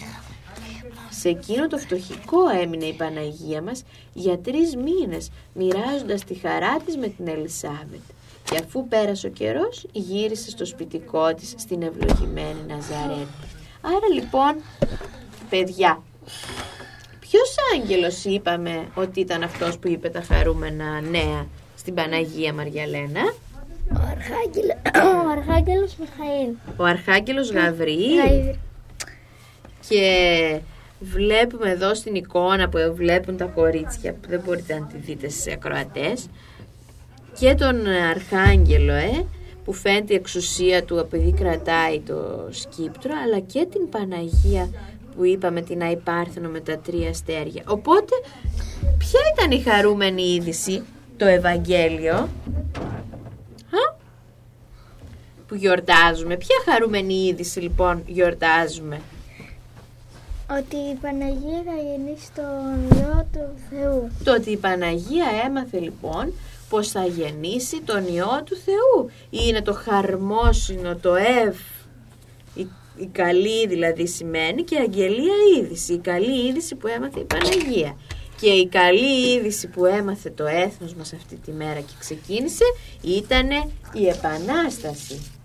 Σε 1.11 1.29
εκείνο 1.29 1.67
το 1.67 1.79
φτωχικό 1.79 2.49
έμεινε 2.63 2.85
η 2.85 2.93
Παναγία 2.93 3.63
μας 3.63 3.83
για 4.13 4.39
τρεις 4.39 4.77
μήνες, 4.77 5.31
μοιράζοντας 5.55 6.25
τη 6.25 6.35
χαρά 6.35 6.77
της 6.85 6.97
με 6.97 7.09
την 7.09 7.29
Ελισάβετ. 7.29 8.01
Και 8.45 8.57
αφού 8.65 8.89
πέρασε 8.89 9.27
ο 9.27 9.31
καιρός, 9.31 9.87
γύρισε 9.93 10.51
στο 10.51 10.65
σπιτικό 10.65 11.35
της 11.35 11.55
στην 11.57 11.83
ευλογημένη 11.83 12.65
Ναζαρέτ. 12.69 13.48
Άρα 13.81 14.07
λοιπόν, 14.15 14.63
παιδιά, 15.51 16.03
ποιος 17.21 17.55
άγγελος 17.75 18.25
είπαμε 18.25 18.89
ότι 18.95 19.21
ήταν 19.21 19.43
αυτός 19.43 19.79
που 19.79 19.89
είπε 19.89 20.09
τα 20.09 20.23
χαρούμενα 20.23 21.01
νέα 21.01 21.47
στην 21.77 21.95
Παναγία 21.95 22.53
Μαριαλένα; 22.53 23.21
Ο, 23.93 24.01
Αρχάγγελο, 24.11 24.75
ο 25.27 25.29
Αρχάγγελος 25.31 25.97
Μιχαήλ. 25.97 26.51
Ο 26.77 26.85
Αρχάγγελος 26.85 27.51
Γαβριήλ. 27.51 28.55
Και 29.89 30.61
βλέπουμε 31.01 31.71
εδώ 31.71 31.95
στην 31.95 32.15
εικόνα 32.15 32.69
που 32.69 32.79
βλέπουν 32.95 33.37
τα 33.37 33.45
κορίτσια 33.45 34.13
που 34.13 34.29
δεν 34.29 34.41
μπορείτε 34.45 34.79
να 34.79 34.87
τη 34.87 34.97
δείτε 34.97 35.29
στις 35.29 35.53
ακροατές 35.53 36.29
και 37.39 37.55
τον 37.55 37.87
Αρχάγγελο 37.87 38.93
ε, 38.93 39.27
που 39.69 39.75
φαίνεται 39.75 40.13
η 40.13 40.17
εξουσία 40.17 40.85
του 40.85 40.97
επειδή 40.97 41.33
κρατάει 41.33 42.01
το 42.01 42.49
σκύπτρο 42.51 43.13
αλλά 43.25 43.39
και 43.39 43.67
την 43.73 43.89
Παναγία 43.89 44.71
που 45.17 45.25
είπαμε 45.25 45.61
την 45.61 45.83
Αϊπάρθενο 45.83 46.49
με 46.49 46.61
τα 46.61 46.79
τρία 46.79 47.09
αστέρια. 47.09 47.63
Οπότε 47.67 48.15
ποια 48.99 49.21
ήταν 49.35 49.51
η 49.51 49.61
χαρούμενη 49.61 50.23
είδηση 50.23 50.83
το 51.17 51.27
Ευαγγέλιο 51.27 52.29
που 55.47 55.55
γιορτάζουμε; 55.55 56.37
Ποια 56.37 56.57
χαρούμενη 56.65 57.15
είδηση 57.15 57.61
λοιπόν 57.61 58.03
γιορτάζουμε; 58.07 59.01
Ότι 60.59 60.77
η 60.77 60.95
Παναγία 61.01 61.63
θα 61.65 61.75
γεννήσει 61.89 62.29
τον 62.35 62.99
Υιό 62.99 63.27
του 63.33 63.59
Θεού. 63.71 64.11
Το 64.25 64.35
ότι 64.35 64.51
η 64.51 64.57
Παναγία 64.57 65.27
έμαθε 65.47 65.79
λοιπόν 65.79 66.33
πως 66.69 66.89
θα 66.89 67.07
γεννήσει 67.07 67.81
τον 67.81 68.07
Υιό 68.07 68.43
του 68.45 68.57
Θεού. 68.57 69.11
Είναι 69.31 69.63
το 69.63 69.73
χαρμόσυνο, 69.73 70.97
το 70.97 71.15
ευ, 71.15 71.59
η, 72.55 72.67
η 72.97 73.07
καλή 73.13 73.67
δηλαδή 73.67 74.07
σημαίνει 74.07 74.63
και 74.63 74.79
αγγελία 74.79 75.35
είδηση. 75.59 75.93
Η 75.93 75.99
καλή 75.99 76.49
είδηση 76.49 76.75
που 76.75 76.87
έμαθε 76.87 77.21
η 77.21 77.25
Παναγία. 77.25 77.99
Και 78.41 78.49
η 78.49 78.69
καλή 78.69 79.33
είδηση 79.33 79.69
που 79.69 79.85
έμαθε 79.85 80.31
το 80.31 80.47
έθνος 80.47 80.95
μας 80.95 81.13
αυτή 81.13 81.37
τη 81.37 81.53
μέρα 81.53 81.81
και 81.81 81.93
ξεκίνησε 81.99 82.65
ήταν 83.03 83.49
η 83.93 84.07
Επανάσταση. 84.07 85.38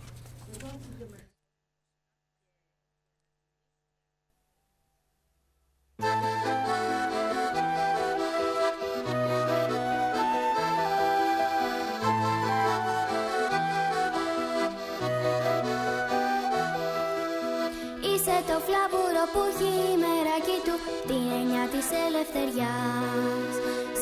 Φλαβούρο 19.23 19.31
που 19.33 19.41
έχει 19.49 19.71
η 19.93 19.95
μεράκι 20.03 20.57
του 20.65 20.75
την 21.09 21.23
έννοια 21.39 21.65
της 21.73 21.87
ελευθεριάς. 22.05 23.53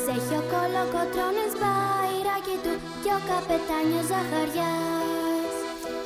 Σε 0.01 0.11
έχει 0.17 0.35
ο 0.41 0.43
κολοκοτρώνης 0.51 1.53
μπαϊράκι 1.59 2.57
του 2.63 2.73
και 3.03 3.11
ο 3.17 3.19
καπετάνιος 3.29 4.05
ζαχαριάς. 4.11 5.53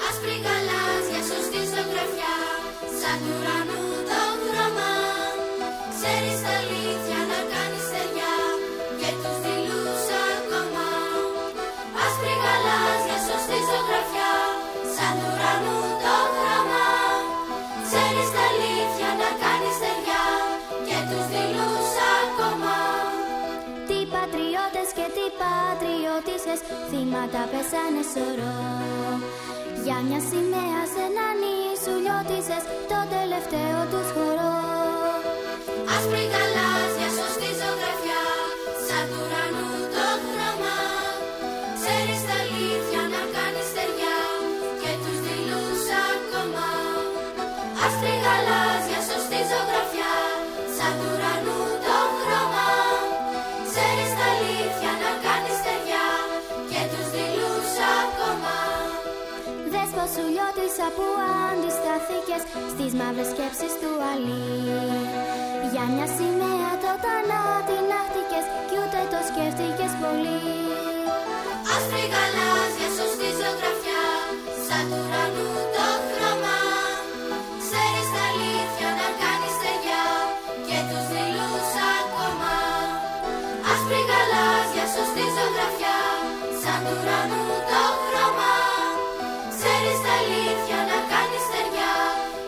Άσπρη 0.08 0.36
γαλάζια 0.46 1.22
σωστή 1.30 1.62
ζωγραφιά 1.72 2.36
σαν 3.00 3.18
του 3.24 3.32
ουρανού 3.38 3.84
το 4.10 4.22
χρώμα. 4.44 4.94
Ξέρεις 5.94 6.38
τα 6.44 6.52
αλήθεια 6.62 7.20
να 7.32 7.40
κάνεις 7.52 7.84
στεριά 7.88 8.36
και 9.00 9.10
τους 9.22 9.38
δειλούς 9.44 10.06
ακόμα. 10.30 10.88
Άσπρη 12.04 12.34
γαλάζια 12.44 13.18
σωστή 13.28 13.60
ζωγραφιά 13.70 14.32
σαν 14.96 15.14
του 15.20 15.30
ουρανού 15.34 15.85
πατριώτησες 26.56 26.90
θύματα 26.90 27.42
πέσανε 27.52 28.04
σωρό. 28.12 28.60
Για 29.84 29.98
μια 30.08 30.22
σημαία 30.30 30.82
σε 30.94 31.02
ένα 31.10 31.28
νήσου 31.42 31.96
λιώτησες 32.04 32.64
το 32.92 33.00
τελευταίο 33.14 33.80
τους 33.92 34.08
χορό. 34.16 34.56
Άσπρη 35.94 36.24
γαλάζια 36.34 37.10
σωστή 37.18 37.50
ζωγραφιά 37.60 38.24
σαν 38.86 39.06
του 39.12 39.24
σου 60.16 60.26
λιώτησα 60.36 60.88
που 60.96 61.06
αντισταθήκες 61.50 62.44
Στις 62.74 62.92
μαύρες 63.00 63.30
σκέψεις 63.32 63.74
του 63.82 63.92
αλή. 64.12 64.48
Για 65.72 65.86
μια 65.94 66.08
σημαία 66.18 66.72
το 66.84 66.92
την 67.70 67.86
άχτηκες 68.02 68.46
Κι 68.68 68.78
ούτε 68.82 69.02
το 69.12 69.20
σκέφτηκες 69.30 69.94
πολύ. 70.02 70.42
Άσπρη 71.74 72.04
γαλάζια 72.14 72.90
σωστή 72.98 73.30
ζωγραφιά 73.40 74.04
Σαν 74.66 74.84
του 74.90 75.00
ουρανού 75.04 75.50
το 75.76 75.88
χρώμα. 76.10 76.60
Ξέρεις 77.62 78.08
τα 78.14 78.24
αλήθεια 78.32 78.90
να 79.00 79.08
κάνεις 79.22 79.54
στεριά 79.58 80.06
Και 80.68 80.80
τους 80.90 81.06
δειλούς 81.12 81.72
ακόμα. 81.98 82.56
Άσπρη 83.72 84.00
γαλάζια 84.10 84.86
σωστή 84.96 85.26
ζωγραφιά 85.36 85.98
Σαν 86.62 86.80
του 86.86 86.96
ουρανού 87.02 87.45
αλήθεια 90.26 90.78
να 90.92 91.00
κάνεις 91.12 91.44
στεριά 91.48 91.96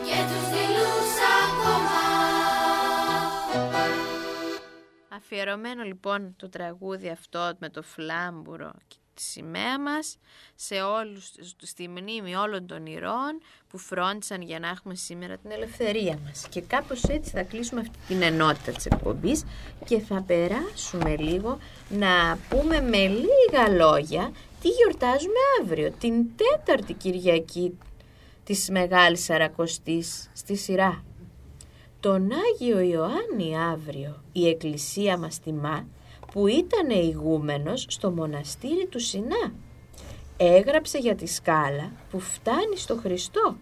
Και 0.06 0.18
τους 0.28 0.44
δειλούς 0.52 1.12
ακόμα 1.44 1.98
Αφιερωμένο 5.08 5.82
λοιπόν 5.82 6.34
το 6.36 6.48
τραγούδι 6.48 7.08
αυτό 7.08 7.52
με 7.58 7.68
το 7.68 7.82
φλάμπουρο 7.82 8.72
και 8.88 8.96
τη 9.14 9.22
σημαία 9.22 9.80
μας 9.80 10.16
σε 10.54 10.74
όλους, 10.74 11.32
στη 11.62 11.88
μνήμη 11.88 12.34
όλων 12.34 12.66
των 12.66 12.86
ηρώων 12.86 13.40
που 13.68 13.78
φρόντισαν 13.78 14.42
για 14.42 14.58
να 14.58 14.68
έχουμε 14.68 14.94
σήμερα 14.94 15.36
την 15.36 15.50
ελευθερία 15.50 16.18
μας. 16.24 16.46
Και 16.48 16.60
κάπως 16.60 17.02
έτσι 17.02 17.30
θα 17.30 17.42
κλείσουμε 17.42 17.80
αυτή 17.80 17.98
την 18.06 18.22
ενότητα 18.22 18.72
της 18.72 18.86
εκπομπής 18.86 19.44
και 19.84 20.00
θα 20.00 20.24
περάσουμε 20.26 21.16
λίγο 21.16 21.58
να 21.88 22.38
πούμε 22.48 22.80
με 22.80 23.06
λίγα 23.06 23.68
λόγια 23.76 24.32
τι 24.60 24.68
γιορτάζουμε 24.68 25.38
αύριο, 25.62 25.92
την 25.98 26.26
τέταρτη 26.36 26.92
Κυριακή 26.92 27.78
της 28.44 28.70
Μεγάλης 28.70 29.24
Σαρακοστής 29.24 30.30
στη 30.32 30.56
σειρά. 30.56 31.04
Τον 32.00 32.28
Άγιο 32.32 32.80
Ιωάννη 32.80 33.58
αύριο 33.72 34.22
η 34.32 34.48
Εκκλησία 34.48 35.18
μας 35.18 35.40
τιμά 35.40 35.86
που 36.32 36.46
ήταν 36.46 36.90
ηγούμενος 36.90 37.86
στο 37.88 38.10
μοναστήρι 38.10 38.86
του 38.86 39.00
Σινά. 39.00 39.52
Έγραψε 40.36 40.98
για 40.98 41.14
τη 41.14 41.26
σκάλα 41.26 41.92
που 42.10 42.20
φτάνει 42.20 42.76
στο 42.76 42.96
Χριστό. 42.96 43.56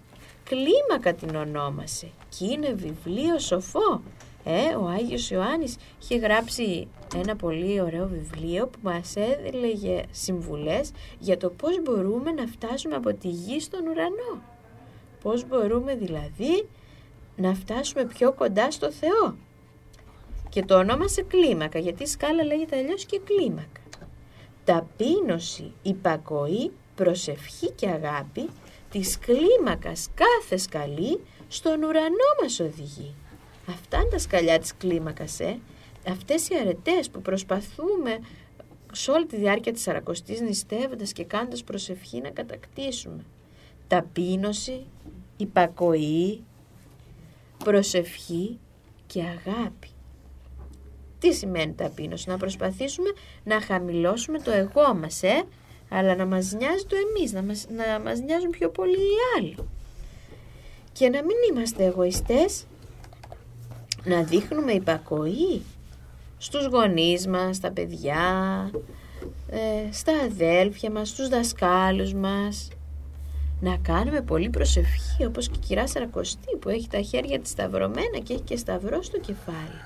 Κλίμακα 0.44 1.14
την 1.14 1.36
ονόμασε 1.36 2.10
και 2.38 2.44
είναι 2.44 2.72
βιβλίο 2.72 3.38
σοφό. 3.38 4.02
Ε, 4.48 4.74
ο 4.74 4.86
Άγιος 4.86 5.30
Ιωάννης 5.30 5.76
είχε 6.02 6.16
γράψει 6.16 6.88
ένα 7.14 7.36
πολύ 7.36 7.80
ωραίο 7.80 8.08
βιβλίο 8.08 8.66
που 8.66 8.78
μας 8.82 9.14
έλεγε 9.44 10.02
συμβουλές 10.10 10.90
για 11.18 11.36
το 11.36 11.50
πώς 11.50 11.82
μπορούμε 11.82 12.30
να 12.30 12.46
φτάσουμε 12.46 12.94
από 12.94 13.14
τη 13.14 13.28
γη 13.28 13.60
στον 13.60 13.86
ουρανό. 13.86 14.42
Πώς 15.22 15.48
μπορούμε 15.48 15.94
δηλαδή 15.94 16.68
να 17.36 17.54
φτάσουμε 17.54 18.04
πιο 18.04 18.32
κοντά 18.32 18.70
στο 18.70 18.90
Θεό. 18.90 19.36
Και 20.48 20.64
το 20.64 20.78
ονόμασε 20.78 21.22
κλίμακα, 21.22 21.78
γιατί 21.78 22.02
η 22.02 22.06
σκάλα 22.06 22.44
λέγεται 22.44 22.76
αλλιώς 22.76 23.04
και 23.04 23.20
κλίμακα. 23.24 23.80
Ταπείνωση, 24.64 25.72
υπακοή, 25.82 26.70
προσευχή 26.94 27.70
και 27.70 27.88
αγάπη 27.88 28.48
της 28.90 29.18
κλίμακας 29.18 30.08
κάθε 30.14 30.56
σκαλή 30.56 31.20
στον 31.48 31.82
ουρανό 31.82 32.30
μας 32.42 32.60
οδηγεί. 32.60 33.14
Αυτά 33.68 33.96
είναι 33.96 34.08
τα 34.10 34.18
σκαλιά 34.18 34.58
της 34.58 34.76
κλίμακας, 34.76 35.40
ε. 35.40 35.58
Αυτές 36.08 36.48
οι 36.48 36.54
αρετές 36.56 37.10
που 37.10 37.22
προσπαθούμε 37.22 38.18
σε 38.92 39.10
όλη 39.10 39.26
τη 39.26 39.36
διάρκεια 39.36 39.72
της 39.72 39.82
Σαρακοστής 39.82 40.40
νηστεύοντας 40.40 41.12
και 41.12 41.24
κάνοντας 41.24 41.64
προσευχή 41.64 42.20
να 42.20 42.30
κατακτήσουμε. 42.30 43.24
Ταπείνωση, 43.88 44.86
υπακοή, 45.36 46.44
προσευχή 47.64 48.58
και 49.06 49.22
αγάπη. 49.22 49.88
Τι 51.18 51.32
σημαίνει 51.32 51.72
ταπείνωση, 51.72 52.28
να 52.28 52.36
προσπαθήσουμε 52.36 53.08
να 53.44 53.60
χαμηλώσουμε 53.60 54.38
το 54.38 54.50
εγώ 54.50 54.94
μας, 54.94 55.22
ε, 55.22 55.44
αλλά 55.88 56.16
να 56.16 56.26
μας 56.26 56.52
νοιάζει 56.52 56.84
το 56.84 56.96
εμείς, 56.96 57.32
να 57.32 57.42
μας, 57.42 57.66
να 57.68 58.00
μας 58.00 58.20
νοιάζουν 58.20 58.50
πιο 58.50 58.68
πολύ 58.70 58.98
οι 58.98 59.16
άλλοι. 59.38 59.56
Και 60.92 61.08
να 61.08 61.22
μην 61.22 61.36
είμαστε 61.50 61.84
εγωιστές, 61.84 62.66
να 64.06 64.22
δείχνουμε 64.22 64.72
υπακοή 64.72 65.62
στους 66.38 66.66
γονείς 66.66 67.26
μας, 67.26 67.56
στα 67.56 67.70
παιδιά, 67.70 68.20
ε, 69.50 69.92
στα 69.92 70.12
αδέλφια 70.12 70.90
μας, 70.90 71.08
στους 71.08 71.28
δασκάλους 71.28 72.12
μας, 72.12 72.68
να 73.60 73.76
κάνουμε 73.76 74.20
πολύ 74.20 74.50
προσευχή 74.50 75.24
όπως 75.24 75.48
και 75.48 75.58
η 75.62 75.66
κυρά 75.66 75.86
Σαρακοστή 75.86 76.56
που 76.60 76.68
έχει 76.68 76.88
τα 76.88 77.00
χέρια 77.00 77.40
της 77.40 77.50
σταυρωμένα 77.50 78.18
και 78.22 78.32
έχει 78.32 78.42
και 78.42 78.56
σταυρό 78.56 79.02
στο 79.02 79.18
κεφάλι. 79.18 79.84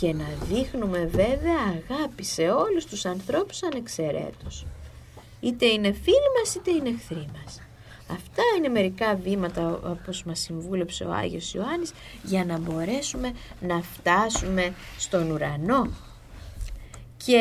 Και 0.00 0.12
να 0.12 0.24
δείχνουμε 0.48 1.06
βέβαια 1.06 1.58
αγάπη 1.66 2.24
σε 2.24 2.42
όλους 2.42 2.84
τους 2.86 3.06
ανθρώπους 3.06 3.62
ανεξαιρέτως. 3.62 4.66
Είτε 5.40 5.66
είναι 5.66 5.92
φίλοι 5.92 6.30
μας 6.38 6.54
είτε 6.54 6.70
είναι 6.70 6.88
εχθροί 6.88 7.28
μας 7.32 7.60
Αυτά 8.14 8.42
είναι 8.58 8.68
μερικά 8.68 9.14
βήματα 9.14 9.80
όπως 9.84 10.24
μας 10.24 10.40
συμβούλεψε 10.40 11.04
ο 11.04 11.12
Άγιος 11.12 11.54
Ιωάννης 11.54 11.92
για 12.22 12.44
να 12.44 12.58
μπορέσουμε 12.58 13.32
να 13.60 13.82
φτάσουμε 13.82 14.72
στον 14.98 15.30
ουρανό 15.30 15.88
και 17.24 17.38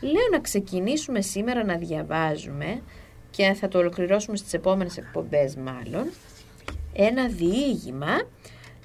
λέω 0.00 0.28
να 0.32 0.40
ξεκινήσουμε 0.40 1.20
σήμερα 1.20 1.64
να 1.64 1.76
διαβάζουμε 1.76 2.82
και 3.30 3.52
θα 3.52 3.68
το 3.68 3.78
ολοκληρώσουμε 3.78 4.36
στις 4.36 4.52
επόμενες 4.52 4.96
εκπομπές 4.96 5.56
μάλλον, 5.56 6.10
ένα 6.92 7.28
διήγημα 7.28 8.22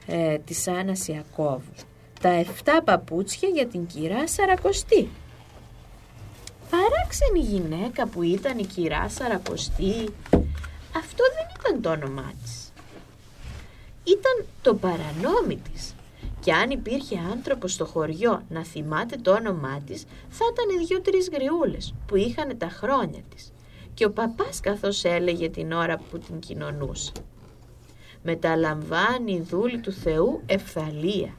ε, 0.07 0.37
της 0.37 0.67
Άννας 0.67 1.07
Ιακώβου. 1.07 1.73
Τα 2.21 2.43
7 2.43 2.47
παπούτσια 2.83 3.49
για 3.49 3.67
την 3.67 3.85
κυρά 3.85 4.27
Σαρακοστή. 4.27 5.07
Παράξενη 6.69 7.39
γυναίκα 7.39 8.07
που 8.07 8.23
ήταν 8.23 8.57
η 8.57 8.65
κυρά 8.65 9.09
Σαρακοστή, 9.09 10.13
αυτό 10.95 11.23
δεν 11.35 11.47
ήταν 11.59 11.81
το 11.81 11.89
όνομά 11.89 12.33
της. 12.43 12.71
Ήταν 14.03 14.45
το 14.61 14.75
παρανόμι 14.75 15.61
της. 15.71 15.93
Και 16.39 16.53
αν 16.53 16.69
υπήρχε 16.69 17.19
άνθρωπος 17.31 17.73
στο 17.73 17.85
χωριό 17.85 18.43
να 18.49 18.63
θυμάται 18.63 19.15
το 19.15 19.31
όνομά 19.31 19.81
της, 19.85 20.05
θα 20.29 20.45
ήταν 20.51 20.85
δύο-τρεις 20.85 21.29
γριούλες 21.29 21.93
που 22.05 22.15
είχαν 22.15 22.57
τα 22.57 22.69
χρόνια 22.69 23.21
της 23.35 23.51
και 23.93 24.05
ο 24.05 24.11
παπάς 24.11 24.59
καθώς 24.59 25.03
έλεγε 25.03 25.49
την 25.49 25.71
ώρα 25.71 25.97
που 25.97 26.17
την 26.17 26.39
κοινωνούσε. 26.39 27.11
Μεταλαμβάνει 28.23 29.33
η 29.33 29.41
δούλη 29.41 29.79
του 29.79 29.91
Θεού 29.91 30.41
Ευθαλία. 30.45 31.33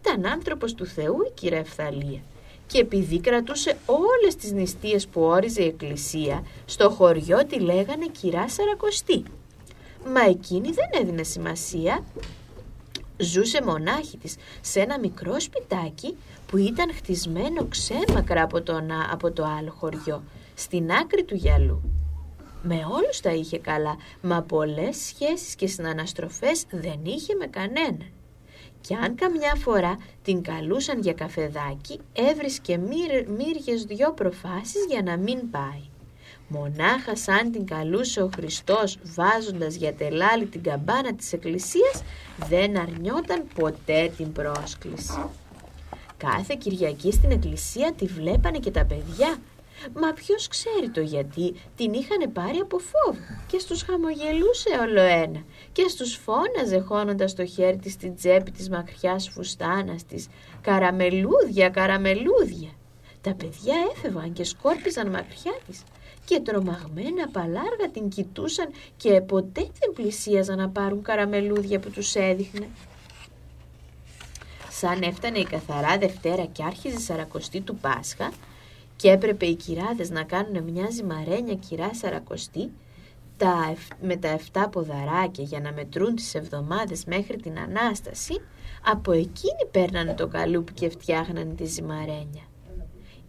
Ήταν 0.00 0.26
άνθρωπος 0.26 0.74
του 0.74 0.86
Θεού 0.86 1.16
η 1.26 1.30
κυρία 1.34 1.58
Ευθαλία 1.58 2.20
και 2.66 2.78
επειδή 2.78 3.20
κρατούσε 3.20 3.76
όλες 3.86 4.36
τις 4.36 4.52
νηστείες 4.52 5.06
που 5.06 5.20
όριζε 5.20 5.62
η 5.62 5.66
εκκλησία, 5.66 6.44
στο 6.64 6.90
χωριό 6.90 7.46
τη 7.46 7.60
λέγανε 7.60 8.06
κυρά 8.06 8.48
Σαρακοστή. 8.48 9.22
Μα 10.06 10.20
εκείνη 10.20 10.70
δεν 10.70 10.88
έδινε 11.00 11.22
σημασία. 11.22 12.04
Ζούσε 13.18 13.62
μονάχη 13.62 14.16
της 14.16 14.36
σε 14.60 14.80
ένα 14.80 14.98
μικρό 14.98 15.40
σπιτάκι 15.40 16.16
που 16.46 16.56
ήταν 16.56 16.94
χτισμένο 16.94 17.66
ξέμακρα 17.68 18.42
από, 18.42 18.62
από 19.12 19.32
το 19.32 19.44
άλλο 19.44 19.74
χωριό 19.78 20.22
στην 20.54 20.90
άκρη 20.92 21.24
του 21.24 21.34
γυαλού. 21.34 21.82
Με 22.62 22.74
όλους 22.74 23.20
τα 23.20 23.32
είχε 23.32 23.58
καλά, 23.58 23.96
μα 24.22 24.42
πολλές 24.42 24.96
σχέσεις 24.96 25.54
και 25.54 25.66
συναναστροφές 25.66 26.64
δεν 26.70 27.00
είχε 27.04 27.34
με 27.34 27.46
κανέναν. 27.46 28.15
Και 28.86 28.94
αν 28.94 29.14
καμιά 29.14 29.54
φορά 29.54 29.98
την 30.22 30.42
καλούσαν 30.42 31.00
για 31.00 31.12
καφεδάκι, 31.12 32.00
έβρισκε 32.12 32.76
μύρ, 32.76 33.28
μύριες 33.28 33.84
δυο 33.84 34.12
προφάσεις 34.12 34.84
για 34.88 35.02
να 35.02 35.16
μην 35.16 35.50
πάει. 35.50 35.82
Μονάχα 36.48 37.16
σαν 37.16 37.52
την 37.52 37.66
καλούσε 37.66 38.22
ο 38.22 38.30
Χριστός 38.36 38.98
βάζοντας 39.02 39.74
για 39.74 39.94
τελάλη 39.94 40.46
την 40.46 40.62
καμπάνα 40.62 41.14
της 41.14 41.32
εκκλησίας, 41.32 42.02
δεν 42.48 42.78
αρνιόταν 42.78 43.44
ποτέ 43.54 44.12
την 44.16 44.32
πρόσκληση. 44.32 45.24
Κάθε 46.16 46.56
Κυριακή 46.58 47.12
στην 47.12 47.30
εκκλησία 47.30 47.92
τη 47.92 48.06
βλέπανε 48.06 48.58
και 48.58 48.70
τα 48.70 48.84
παιδιά 48.84 49.38
Μα 49.94 50.12
ποιος 50.12 50.48
ξέρει 50.48 50.88
το 50.88 51.00
γιατί 51.00 51.54
την 51.76 51.92
είχαν 51.92 52.32
πάρει 52.32 52.58
από 52.58 52.78
φόβο 52.78 53.18
και 53.46 53.58
στους 53.58 53.82
χαμογελούσε 53.82 54.68
όλο 54.80 55.00
ένα 55.00 55.42
και 55.76 55.88
στους 55.88 56.14
φώναζε 56.14 56.78
χώνοντας 56.78 57.34
το 57.34 57.44
χέρι 57.44 57.76
της 57.76 57.92
στην 57.92 58.14
τσέπη 58.14 58.50
της 58.50 58.68
μακριάς 58.68 59.28
φουστάνας 59.28 60.04
της 60.04 60.28
«Καραμελούδια, 60.60 61.68
καραμελούδια». 61.68 62.70
Τα 63.20 63.34
παιδιά 63.34 63.74
έφευγαν 63.94 64.32
και 64.32 64.44
σκόρπιζαν 64.44 65.10
μακριά 65.10 65.58
της 65.66 65.82
και 66.24 66.40
τρομαγμένα 66.40 67.28
παλάργα 67.32 67.90
την 67.92 68.08
κοιτούσαν 68.08 68.68
και 68.96 69.20
ποτέ 69.20 69.60
δεν 69.60 69.92
πλησίαζαν 69.94 70.58
να 70.58 70.68
πάρουν 70.68 71.02
καραμελούδια 71.02 71.80
που 71.80 71.90
τους 71.90 72.14
έδειχνε. 72.14 72.68
Σαν 74.70 75.02
έφτανε 75.02 75.38
η 75.38 75.44
καθαρά 75.44 75.98
Δευτέρα 75.98 76.44
και 76.44 76.62
άρχιζε 76.62 76.96
η 76.96 77.00
Σαρακοστή 77.00 77.60
του 77.60 77.76
Πάσχα, 77.76 78.32
και 78.96 79.10
έπρεπε 79.10 79.46
οι 79.46 79.54
κυράδες 79.54 80.10
να 80.10 80.22
κάνουν 80.22 80.62
μια 80.62 80.90
ζυμαρένια 80.90 81.54
κυρά 81.54 81.94
σαρακοστή 81.94 82.70
τα, 83.36 83.74
με 84.00 84.16
τα 84.16 84.38
7 84.52 84.66
ποδαράκια 84.72 85.44
για 85.44 85.60
να 85.60 85.72
μετρούν 85.72 86.14
τις 86.14 86.34
εβδομάδες 86.34 87.04
μέχρι 87.04 87.36
την 87.36 87.58
Ανάσταση, 87.58 88.40
από 88.84 89.12
εκείνη 89.12 89.66
παίρνανε 89.70 90.14
το 90.14 90.26
καλούπι 90.26 90.72
και 90.72 90.88
φτιάχνανε 90.88 91.54
τη 91.54 91.64
ζυμαρένια. 91.64 92.42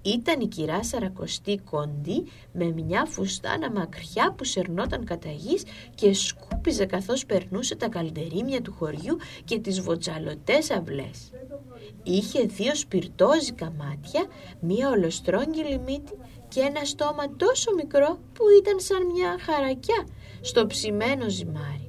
Ήταν 0.02 0.40
η 0.40 0.48
κυρά 0.48 0.84
Σαρακοστή 0.84 1.60
κοντή 1.70 2.24
με 2.52 2.66
μια 2.72 3.06
φουστάνα 3.06 3.72
μακριά 3.72 4.34
που 4.38 4.44
σερνόταν 4.44 5.06
κατά 5.06 5.30
γης 5.32 5.64
και 5.96 6.14
σκούπιζε 6.14 6.86
καθώς 6.86 7.26
περνούσε 7.26 7.76
τα 7.76 7.88
καλντερίμια 7.90 8.62
του 8.62 8.74
χωριού 8.74 9.18
και 9.44 9.60
τις 9.60 9.82
βοτσαλωτές 9.82 10.72
αυλές. 10.72 11.32
Είχε 12.04 12.42
δύο 12.42 12.76
σπιρτόζικα 12.76 13.74
μάτια, 13.78 14.26
μία 14.60 14.90
ολοστρόγγυλη 14.90 15.80
μύτη 15.80 16.14
και 16.48 16.60
ένα 16.60 16.86
στόμα 16.86 17.36
τόσο 17.38 17.74
μικρό 17.76 18.20
που 18.34 18.44
ήταν 18.62 18.80
σαν 18.80 19.06
μια 19.06 19.38
χαρακιά 19.40 20.08
στο 20.42 20.68
ψημένο 20.68 21.30
ζυμάρι. 21.30 21.88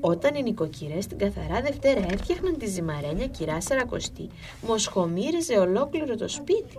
Όταν 0.00 0.34
οι 0.34 0.42
νοικοκυρές 0.42 1.06
την 1.06 1.18
καθαρά 1.18 1.60
Δευτέρα 1.60 2.06
έφτιαχναν 2.10 2.58
τη 2.58 2.66
ζυμαρένια 2.66 3.26
κυρά 3.26 3.60
Σαρακοστή, 3.60 4.28
μοσχομύριζε 4.66 5.58
ολόκληρο 5.58 6.16
το 6.16 6.28
σπίτι. 6.28 6.78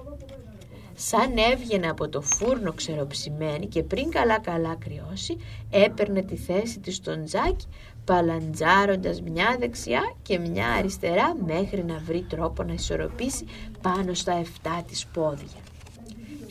Σαν 0.96 1.38
έβγαινε 1.52 1.90
από 1.90 2.10
το 2.10 2.22
φούρνο 2.22 2.74
ξεροψημένη 2.74 3.68
και 3.68 3.84
πριν 3.84 4.10
καλά 4.10 4.40
καλά 4.40 4.76
κρυώσει, 4.76 5.38
έπαιρνε 5.70 6.22
τη 6.22 6.36
θέση 6.36 6.80
της 6.80 6.96
στον 6.96 7.26
τζάκι, 7.26 7.68
παλαντζάροντας 8.06 9.22
μια 9.22 9.56
δεξιά 9.60 10.16
και 10.22 10.40
μια 10.40 10.68
αριστερά 10.68 11.36
μέχρι 11.46 11.84
να 11.84 11.98
βρει 11.98 12.26
τρόπο 12.30 12.64
να 12.64 12.74
ισορροπήσει 12.74 13.46
πάνω 13.82 14.14
στα 14.14 14.38
εφτά 14.38 14.84
της 14.88 15.06
πόδια. 15.06 15.71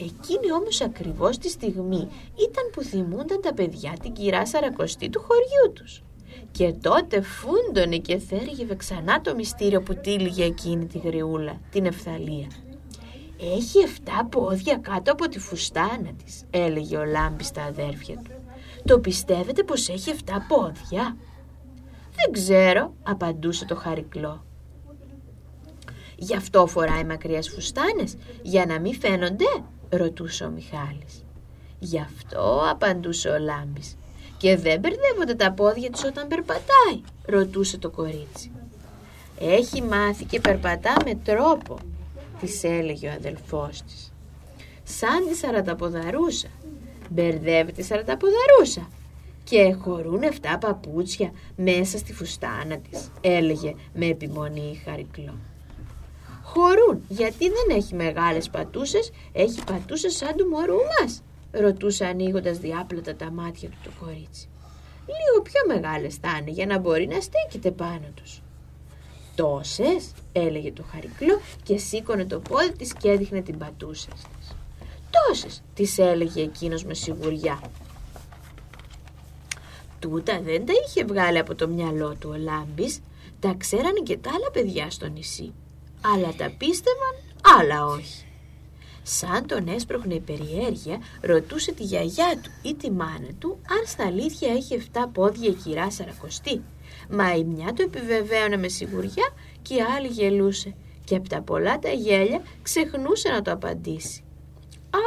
Εκείνη 0.01 0.53
όμως 0.53 0.81
ακριβώς 0.81 1.39
τη 1.39 1.49
στιγμή 1.49 2.09
ήταν 2.37 2.71
που 2.73 2.83
θυμούνταν 2.83 3.41
τα 3.41 3.55
παιδιά 3.55 3.93
την 4.03 4.13
κυρά 4.13 4.47
Σαρακοστή 4.47 5.09
του 5.09 5.21
χωριού 5.21 5.73
τους. 5.73 6.03
Και 6.51 6.73
τότε 6.73 7.21
φούντωνε 7.21 7.97
και 7.97 8.19
θέργευε 8.19 8.75
ξανά 8.75 9.21
το 9.21 9.35
μυστήριο 9.35 9.83
που 9.83 9.95
τύλιγε 9.95 10.45
εκείνη 10.45 10.87
τη 10.87 10.99
γριούλα, 10.99 11.61
την 11.71 11.87
Ευθαλία. 11.87 12.47
«Έχει 13.41 13.79
εφτά 13.79 14.27
πόδια 14.31 14.77
κάτω 14.77 15.13
από 15.13 15.29
τη 15.29 15.39
φουστάνα 15.39 16.13
της», 16.25 16.45
έλεγε 16.51 16.97
ο 16.97 17.05
Λάμπης 17.05 17.47
στα 17.47 17.63
αδέρφια 17.63 18.17
του. 18.17 18.31
«Το 18.85 18.99
πιστεύετε 18.99 19.63
πως 19.63 19.89
έχει 19.89 20.11
εφτά 20.11 20.47
πόδια» 20.49 21.17
«Δεν 22.15 22.33
ξέρω», 22.33 22.95
απαντούσε 23.03 23.65
το 23.65 23.75
χαρικλό. 23.75 24.45
«Γι' 26.23 26.37
αυτό 26.37 26.67
φοράει 26.67 27.05
μακριές 27.05 27.49
φουστάνες, 27.49 28.17
για 28.43 28.67
να 28.67 28.81
μην 28.81 28.95
φαίνονται», 28.95 29.45
ρωτούσε 29.89 30.45
ο 30.45 30.51
Μιχάλης. 30.51 31.25
«Γι' 31.79 32.01
αυτό», 32.01 32.63
απαντούσε 32.71 33.29
ο 33.29 33.39
Λάμπης. 33.39 33.97
«Και 34.37 34.57
δεν 34.57 34.81
μπερδεύονται 34.81 35.35
τα 35.35 35.53
πόδια 35.53 35.91
της 35.91 36.05
όταν 36.05 36.29
περπατάει», 36.29 37.01
ρωτούσε 37.27 37.79
το 37.79 37.91
κορίτσι. 37.91 38.51
«Έχει 39.41 39.83
μάθει 39.83 40.25
και 40.25 40.41
περπατά 40.41 40.95
με 41.05 41.15
τρόπο», 41.15 41.79
της 42.41 42.65
έλεγε 42.65 43.09
ο 43.09 43.13
αδελφός 43.13 43.83
της. 43.83 44.13
«Σαν 44.83 45.29
τη 45.29 45.35
σαραταποδαρούσα. 45.35 46.49
Μπερδεύει 47.11 47.73
τη 47.73 47.83
σαραταποδαρούσα», 47.83 48.89
και 49.45 49.73
χωρούν 49.73 50.23
7 50.23 50.59
παπούτσια 50.61 51.33
μέσα 51.57 51.99
στη 51.99 52.13
φουστάνα 52.13 52.79
της, 52.79 53.11
έλεγε 53.21 53.75
με 53.95 54.07
επιμονή 54.07 54.71
η 54.71 54.81
Χαρικλό. 54.85 55.35
Χωρούν, 56.53 57.05
γιατί 57.09 57.49
δεν 57.49 57.77
έχει 57.77 57.95
μεγάλες 57.95 58.51
πατούσες, 58.51 59.11
έχει 59.33 59.65
πατούσες 59.65 60.17
σαν 60.17 60.37
του 60.37 60.47
μωρού 60.47 60.77
μας, 61.01 61.23
ρωτούσε 61.51 62.05
ανοίγοντας 62.05 62.59
διάπλατα 62.59 63.17
τα 63.17 63.31
μάτια 63.31 63.69
του 63.69 63.77
το 63.85 63.91
κορίτσι. 64.01 64.49
Λίγο 65.07 65.43
πιο 65.43 65.81
μεγάλες 65.81 66.15
θα 66.15 66.39
είναι 66.41 66.51
για 66.51 66.67
να 66.67 66.79
μπορεί 66.79 67.07
να 67.07 67.21
στέκεται 67.21 67.71
πάνω 67.71 68.07
τους. 68.15 68.43
Τόσες, 69.35 70.13
έλεγε 70.33 70.73
το 70.73 70.83
Χαρικλό 70.93 71.41
και 71.63 71.79
σήκωνε 71.79 72.25
το 72.25 72.41
πόδι 72.41 72.73
της 72.73 72.93
και 72.93 73.11
έδειχνε 73.11 73.41
την 73.41 73.59
πατούσα 73.59 74.09
της. 74.09 74.57
Τόσες, 75.11 75.63
της 75.75 75.99
έλεγε 75.99 76.43
εκείνος 76.43 76.85
με 76.85 76.95
σιγουριά 76.95 77.61
Τούτα 79.99 80.41
δεν 80.41 80.67
τα 80.67 80.73
είχε 80.87 81.05
βγάλει 81.05 81.39
από 81.39 81.55
το 81.55 81.69
μυαλό 81.69 82.15
του 82.19 82.31
ο 82.33 82.37
Λάμπης, 82.37 83.01
τα 83.41 83.55
ξέρανε 83.59 84.01
και 84.03 84.17
τα 84.17 84.31
άλλα 84.31 84.51
παιδιά 84.53 84.91
στο 84.91 85.07
νησί. 85.09 85.53
Αλλά 86.01 86.35
τα 86.37 86.53
πίστευαν, 86.59 87.15
άλλα 87.59 87.87
όχι. 87.87 88.25
Σαν 89.03 89.47
τον 89.47 89.69
έσπροχνε 89.69 90.15
η 90.15 90.21
περιέργεια, 90.21 90.99
ρωτούσε 91.21 91.73
τη 91.73 91.83
γιαγιά 91.83 92.41
του 92.43 92.51
ή 92.63 92.75
τη 92.75 92.91
μάνα 92.91 93.29
του 93.39 93.59
αν 93.71 93.87
στα 93.87 94.07
αλήθεια 94.07 94.53
έχει 94.53 94.83
7 94.93 95.01
πόδια 95.13 95.49
η 95.49 95.53
κυρά 95.53 95.91
Σαρακοστή. 95.91 96.63
Μα 97.11 97.35
η 97.35 97.45
μια 97.45 97.73
του 97.73 97.83
επιβεβαίωνε 97.83 98.57
με 98.57 98.69
σιγουριά 98.69 99.29
και 99.63 99.75
η 99.75 99.81
άλλη 99.97 100.07
γελούσε 100.09 100.75
και 101.05 101.17
από 101.17 101.29
τα 101.29 101.43
πολλά 101.43 101.79
τα 101.79 101.91
γέλια 101.91 102.43
ξεχνούσε 102.63 103.29
να 103.29 103.43
το 103.43 103.53
απαντήσει. 103.53 104.25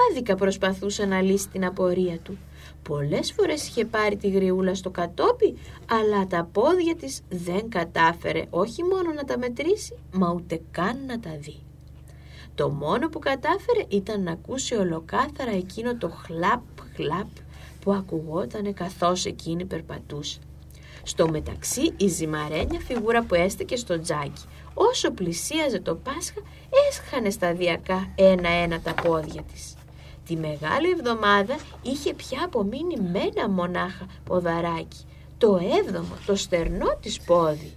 Άδικα 0.09 0.35
προσπαθούσε 0.35 1.05
να 1.05 1.21
λύσει 1.21 1.47
την 1.49 1.65
απορία 1.65 2.17
του. 2.17 2.37
Πολλές 2.83 3.31
φορές 3.31 3.67
είχε 3.67 3.85
πάρει 3.85 4.15
τη 4.15 4.29
γριούλα 4.29 4.75
στο 4.75 4.89
κατόπι, 4.89 5.57
αλλά 5.89 6.27
τα 6.27 6.49
πόδια 6.51 6.95
της 6.95 7.21
δεν 7.29 7.69
κατάφερε 7.69 8.45
όχι 8.49 8.83
μόνο 8.83 9.13
να 9.13 9.23
τα 9.23 9.37
μετρήσει, 9.37 9.97
μα 10.11 10.31
ούτε 10.31 10.61
καν 10.71 11.05
να 11.05 11.19
τα 11.19 11.37
δει. 11.39 11.59
Το 12.55 12.69
μόνο 12.69 13.09
που 13.09 13.19
κατάφερε 13.19 13.85
ήταν 13.87 14.23
να 14.23 14.31
ακούσει 14.31 14.75
ολοκάθαρα 14.75 15.51
εκείνο 15.51 15.97
το 15.97 16.09
χλαπ 16.09 16.61
χλαπ 16.95 17.27
που 17.81 17.91
ακουγότανε 17.93 18.71
καθώς 18.71 19.25
εκείνη 19.25 19.65
περπατούσε. 19.65 20.39
Στο 21.03 21.29
μεταξύ 21.29 21.93
η 21.97 22.07
ζυμαρένια 22.07 22.79
φιγούρα 22.79 23.23
που 23.23 23.35
έστεκε 23.35 23.75
στο 23.75 23.99
τζάκι, 23.99 24.43
όσο 24.73 25.11
πλησίαζε 25.11 25.79
το 25.79 25.95
Πάσχα 25.95 26.41
έσχανε 26.89 27.29
σταδιακά 27.29 28.13
ένα-ένα 28.15 28.79
τα 28.79 28.93
πόδια 28.93 29.41
της. 29.41 29.75
Τη 30.25 30.35
Μεγάλη 30.35 30.89
Εβδομάδα 30.89 31.55
είχε 31.81 32.13
πια 32.13 32.43
απομείνει 32.45 32.95
με 32.95 33.19
ένα 33.35 33.49
μονάχα 33.49 34.05
ποδαράκι, 34.23 35.05
το 35.37 35.59
έβδομο, 35.79 36.15
το 36.25 36.35
στερνό 36.35 36.97
της 37.01 37.21
πόδι. 37.21 37.73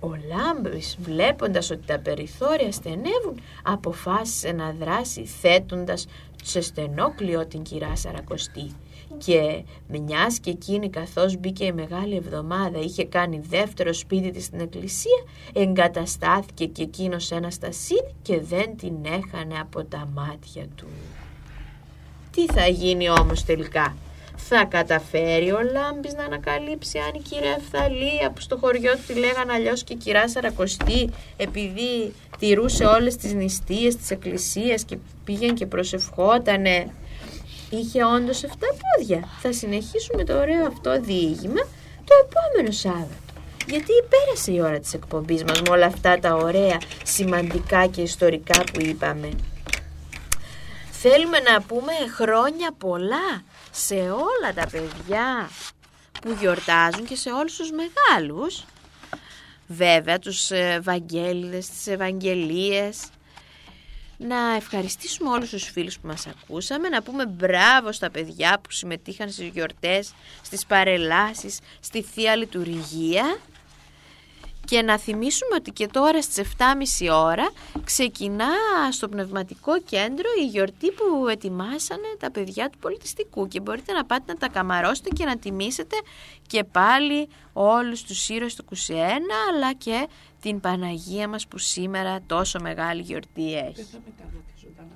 Ο 0.00 0.08
Λάμπης 0.08 0.96
βλέποντας 1.00 1.70
ότι 1.70 1.86
τα 1.86 1.98
περιθώρια 1.98 2.72
στενεύουν 2.72 3.40
αποφάσισε 3.62 4.52
να 4.52 4.72
δράσει 4.72 5.24
θέτοντας 5.24 6.06
σε 6.42 6.60
στενό 6.60 7.12
κλειό 7.16 7.46
την 7.46 7.62
κυρά 7.62 7.96
Σαρακοστή 7.96 8.74
και 9.24 9.64
μιας 9.86 10.38
και 10.38 10.50
εκείνη 10.50 10.90
καθώς 10.90 11.36
μπήκε 11.36 11.64
η 11.64 11.72
Μεγάλη 11.72 12.16
Εβδομάδα 12.16 12.78
είχε 12.78 13.04
κάνει 13.04 13.40
δεύτερο 13.48 13.92
σπίτι 13.92 14.30
της 14.30 14.44
στην 14.44 14.60
εκκλησία 14.60 15.22
εγκαταστάθηκε 15.52 16.66
και 16.66 16.82
εκείνος 16.82 17.24
σε 17.24 17.34
ένα 17.34 17.50
στασίδι 17.50 18.14
και 18.22 18.40
δεν 18.40 18.76
την 18.76 18.94
έχανε 19.04 19.58
από 19.60 19.84
τα 19.84 20.08
μάτια 20.14 20.66
του. 20.76 20.86
Τι 22.30 22.46
θα 22.46 22.66
γίνει 22.66 23.10
όμως 23.10 23.44
τελικά; 23.44 23.96
Θα 24.36 24.64
καταφέρει 24.64 25.52
ο 25.52 25.60
Λάμπης 25.72 26.14
να 26.14 26.24
ανακαλύψει 26.24 26.98
αν 26.98 27.14
η 27.14 27.20
κυρία 27.20 27.56
Ευθαλία 27.58 28.30
που 28.34 28.40
στο 28.40 28.56
χωριό 28.56 28.92
του 28.92 29.02
τη 29.06 29.14
λέγανε 29.14 29.52
αλλιώς 29.52 29.84
και 29.84 29.92
η 29.92 29.96
κυρά 29.96 30.28
Σαρακοστή 30.28 31.10
επειδή 31.36 32.12
τηρούσε 32.38 32.84
όλες 32.84 33.16
τις 33.16 33.34
νηστείες 33.34 33.96
της 33.96 34.10
εκκλησίας 34.10 34.84
και 34.84 34.96
πήγαινε 35.24 35.52
και 35.52 35.66
προσευχότανε 35.66 36.90
είχε 37.76 38.04
όντως 38.04 38.40
7 38.40 38.46
πόδια. 38.48 39.28
Θα 39.40 39.52
συνεχίσουμε 39.52 40.24
το 40.24 40.38
ωραίο 40.38 40.66
αυτό 40.66 41.00
διήγημα 41.00 41.62
το 42.04 42.14
επόμενο 42.24 42.72
Σάββατο. 42.72 43.32
Γιατί 43.66 43.92
πέρασε 44.08 44.52
η 44.52 44.60
ώρα 44.60 44.78
της 44.78 44.94
εκπομπής 44.94 45.44
μας 45.44 45.62
με 45.62 45.70
όλα 45.70 45.86
αυτά 45.86 46.18
τα 46.18 46.34
ωραία, 46.34 46.80
σημαντικά 47.04 47.86
και 47.86 48.02
ιστορικά 48.02 48.64
που 48.72 48.80
είπαμε. 48.80 49.28
Θέλουμε 50.90 51.38
να 51.38 51.62
πούμε 51.62 51.92
χρόνια 52.14 52.72
πολλά 52.78 53.42
σε 53.70 53.94
όλα 53.94 54.52
τα 54.54 54.66
παιδιά 54.70 55.50
που 56.22 56.36
γιορτάζουν 56.40 57.04
και 57.04 57.16
σε 57.16 57.30
όλους 57.30 57.56
τους 57.56 57.70
μεγάλους. 57.70 58.64
Βέβαια 59.66 60.18
τους 60.18 60.50
Ευαγγέλιδες, 60.50 61.68
τις 61.68 61.86
Ευαγγελίες, 61.86 62.98
να 64.28 64.54
ευχαριστήσουμε 64.56 65.30
όλους 65.30 65.50
τους 65.50 65.64
φίλους 65.70 65.98
που 65.98 66.06
μας 66.06 66.26
ακούσαμε, 66.26 66.88
να 66.88 67.02
πούμε 67.02 67.26
μπράβο 67.26 67.92
στα 67.92 68.10
παιδιά 68.10 68.58
που 68.62 68.70
συμμετείχαν 68.70 69.30
στις 69.30 69.48
γιορτές, 69.48 70.14
στις 70.42 70.66
παρελάσεις, 70.66 71.58
στη 71.80 72.02
Θεία 72.02 72.36
Λειτουργία 72.36 73.38
και 74.64 74.82
να 74.82 74.98
θυμίσουμε 74.98 75.54
ότι 75.54 75.70
και 75.70 75.86
τώρα 75.86 76.22
στις 76.22 76.48
7.30 77.06 77.12
ώρα 77.12 77.52
ξεκινά 77.84 78.50
στο 78.90 79.08
Πνευματικό 79.08 79.80
Κέντρο 79.80 80.28
η 80.42 80.46
γιορτή 80.46 80.90
που 80.90 81.28
ετοιμάσανε 81.28 82.16
τα 82.18 82.30
παιδιά 82.30 82.70
του 82.70 82.78
πολιτιστικού 82.78 83.48
και 83.48 83.60
μπορείτε 83.60 83.92
να 83.92 84.04
πάτε 84.04 84.32
να 84.32 84.38
τα 84.38 84.48
καμαρώσετε 84.48 85.08
και 85.08 85.24
να 85.24 85.36
τιμήσετε 85.36 85.96
και 86.46 86.64
πάλι 86.64 87.28
όλους 87.52 88.02
τους 88.02 88.28
ήρωες 88.28 88.54
του 88.54 88.64
21 88.70 88.74
αλλά 89.50 89.72
και 89.72 90.08
την 90.40 90.60
Παναγία 90.60 91.28
μας 91.28 91.46
που 91.46 91.58
σήμερα 91.58 92.20
τόσο 92.26 92.60
μεγάλη 92.60 93.02
γιορτή 93.02 93.54
έχει. 93.54 93.86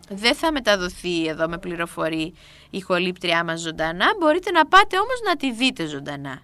Δεν 0.09 0.35
θα 0.35 0.53
μεταδοθεί 0.53 1.27
εδώ 1.27 1.49
με 1.49 1.59
πληροφορεί 1.59 2.35
η 2.71 2.81
χολύπτριά 2.81 3.45
μας 3.45 3.61
ζωντανά, 3.61 4.07
μπορείτε 4.19 4.51
να 4.51 4.67
πάτε 4.67 4.97
όμως 4.97 5.21
να 5.27 5.37
τη 5.37 5.53
δείτε 5.53 5.87
ζωντανά. 5.87 6.43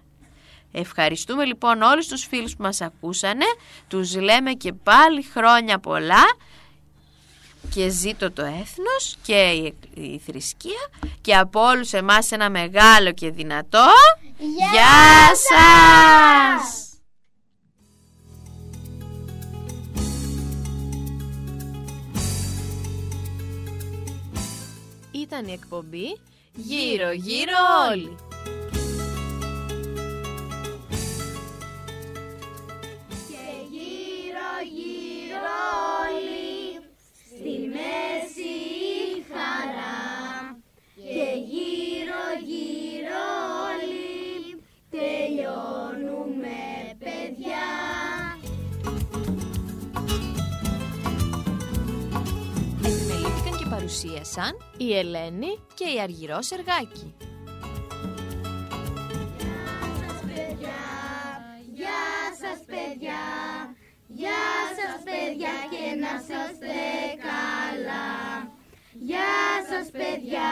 Ευχαριστούμε 0.75 1.45
λοιπόν 1.45 1.81
όλους 1.81 2.07
τους 2.07 2.25
φίλους 2.25 2.55
που 2.55 2.63
μας 2.63 2.81
ακούσανε, 2.81 3.45
τους 3.87 4.15
λέμε 4.15 4.51
και 4.51 4.73
πάλι 4.73 5.23
χρόνια 5.23 5.79
πολλά 5.79 6.23
και 7.73 7.89
ζήτω 7.89 8.31
το 8.31 8.41
έθνος 8.41 9.17
και 9.21 9.49
η, 9.49 9.75
η 9.93 10.21
θρησκεία 10.25 10.89
και 11.21 11.35
από 11.35 11.61
όλους 11.61 11.93
εμάς 11.93 12.31
ένα 12.31 12.49
μεγάλο 12.49 13.11
και 13.13 13.31
δυνατό 13.31 13.87
Γεια 14.37 15.35
σας! 15.35 16.87
Ήταν 25.11 25.47
η 25.47 25.51
εκπομπή 25.51 26.19
«Γύρω 26.55 27.11
γύρω 27.11 27.57
όλοι». 27.91 28.15
η 54.77 54.97
Ελένη 54.97 55.59
και 55.73 55.83
η 55.95 56.01
Αργυρό 56.01 56.41
Σεργάκη. 56.41 57.15
Γεια 61.73 62.03
σας 62.41 62.59
παιδιά, 62.65 63.23
γεια 64.07 64.45
σας 64.77 65.03
παιδιά 65.03 65.53
και 65.69 65.95
να 65.99 66.11
είστε 66.15 66.75
καλά. 67.27 68.51
Γεια 68.91 69.35
σας 69.69 69.89
παιδιά, 69.91 70.51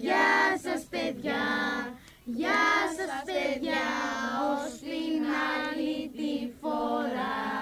γεια 0.00 0.58
σας 0.62 0.82
παιδιά, 0.90 1.42
γεια 2.24 2.64
σας 2.96 3.22
παιδιά, 3.24 3.84
ως 4.52 4.78
την 4.78 5.24
άλλη 5.54 6.10
τη 6.16 6.52
φορά. 6.60 7.61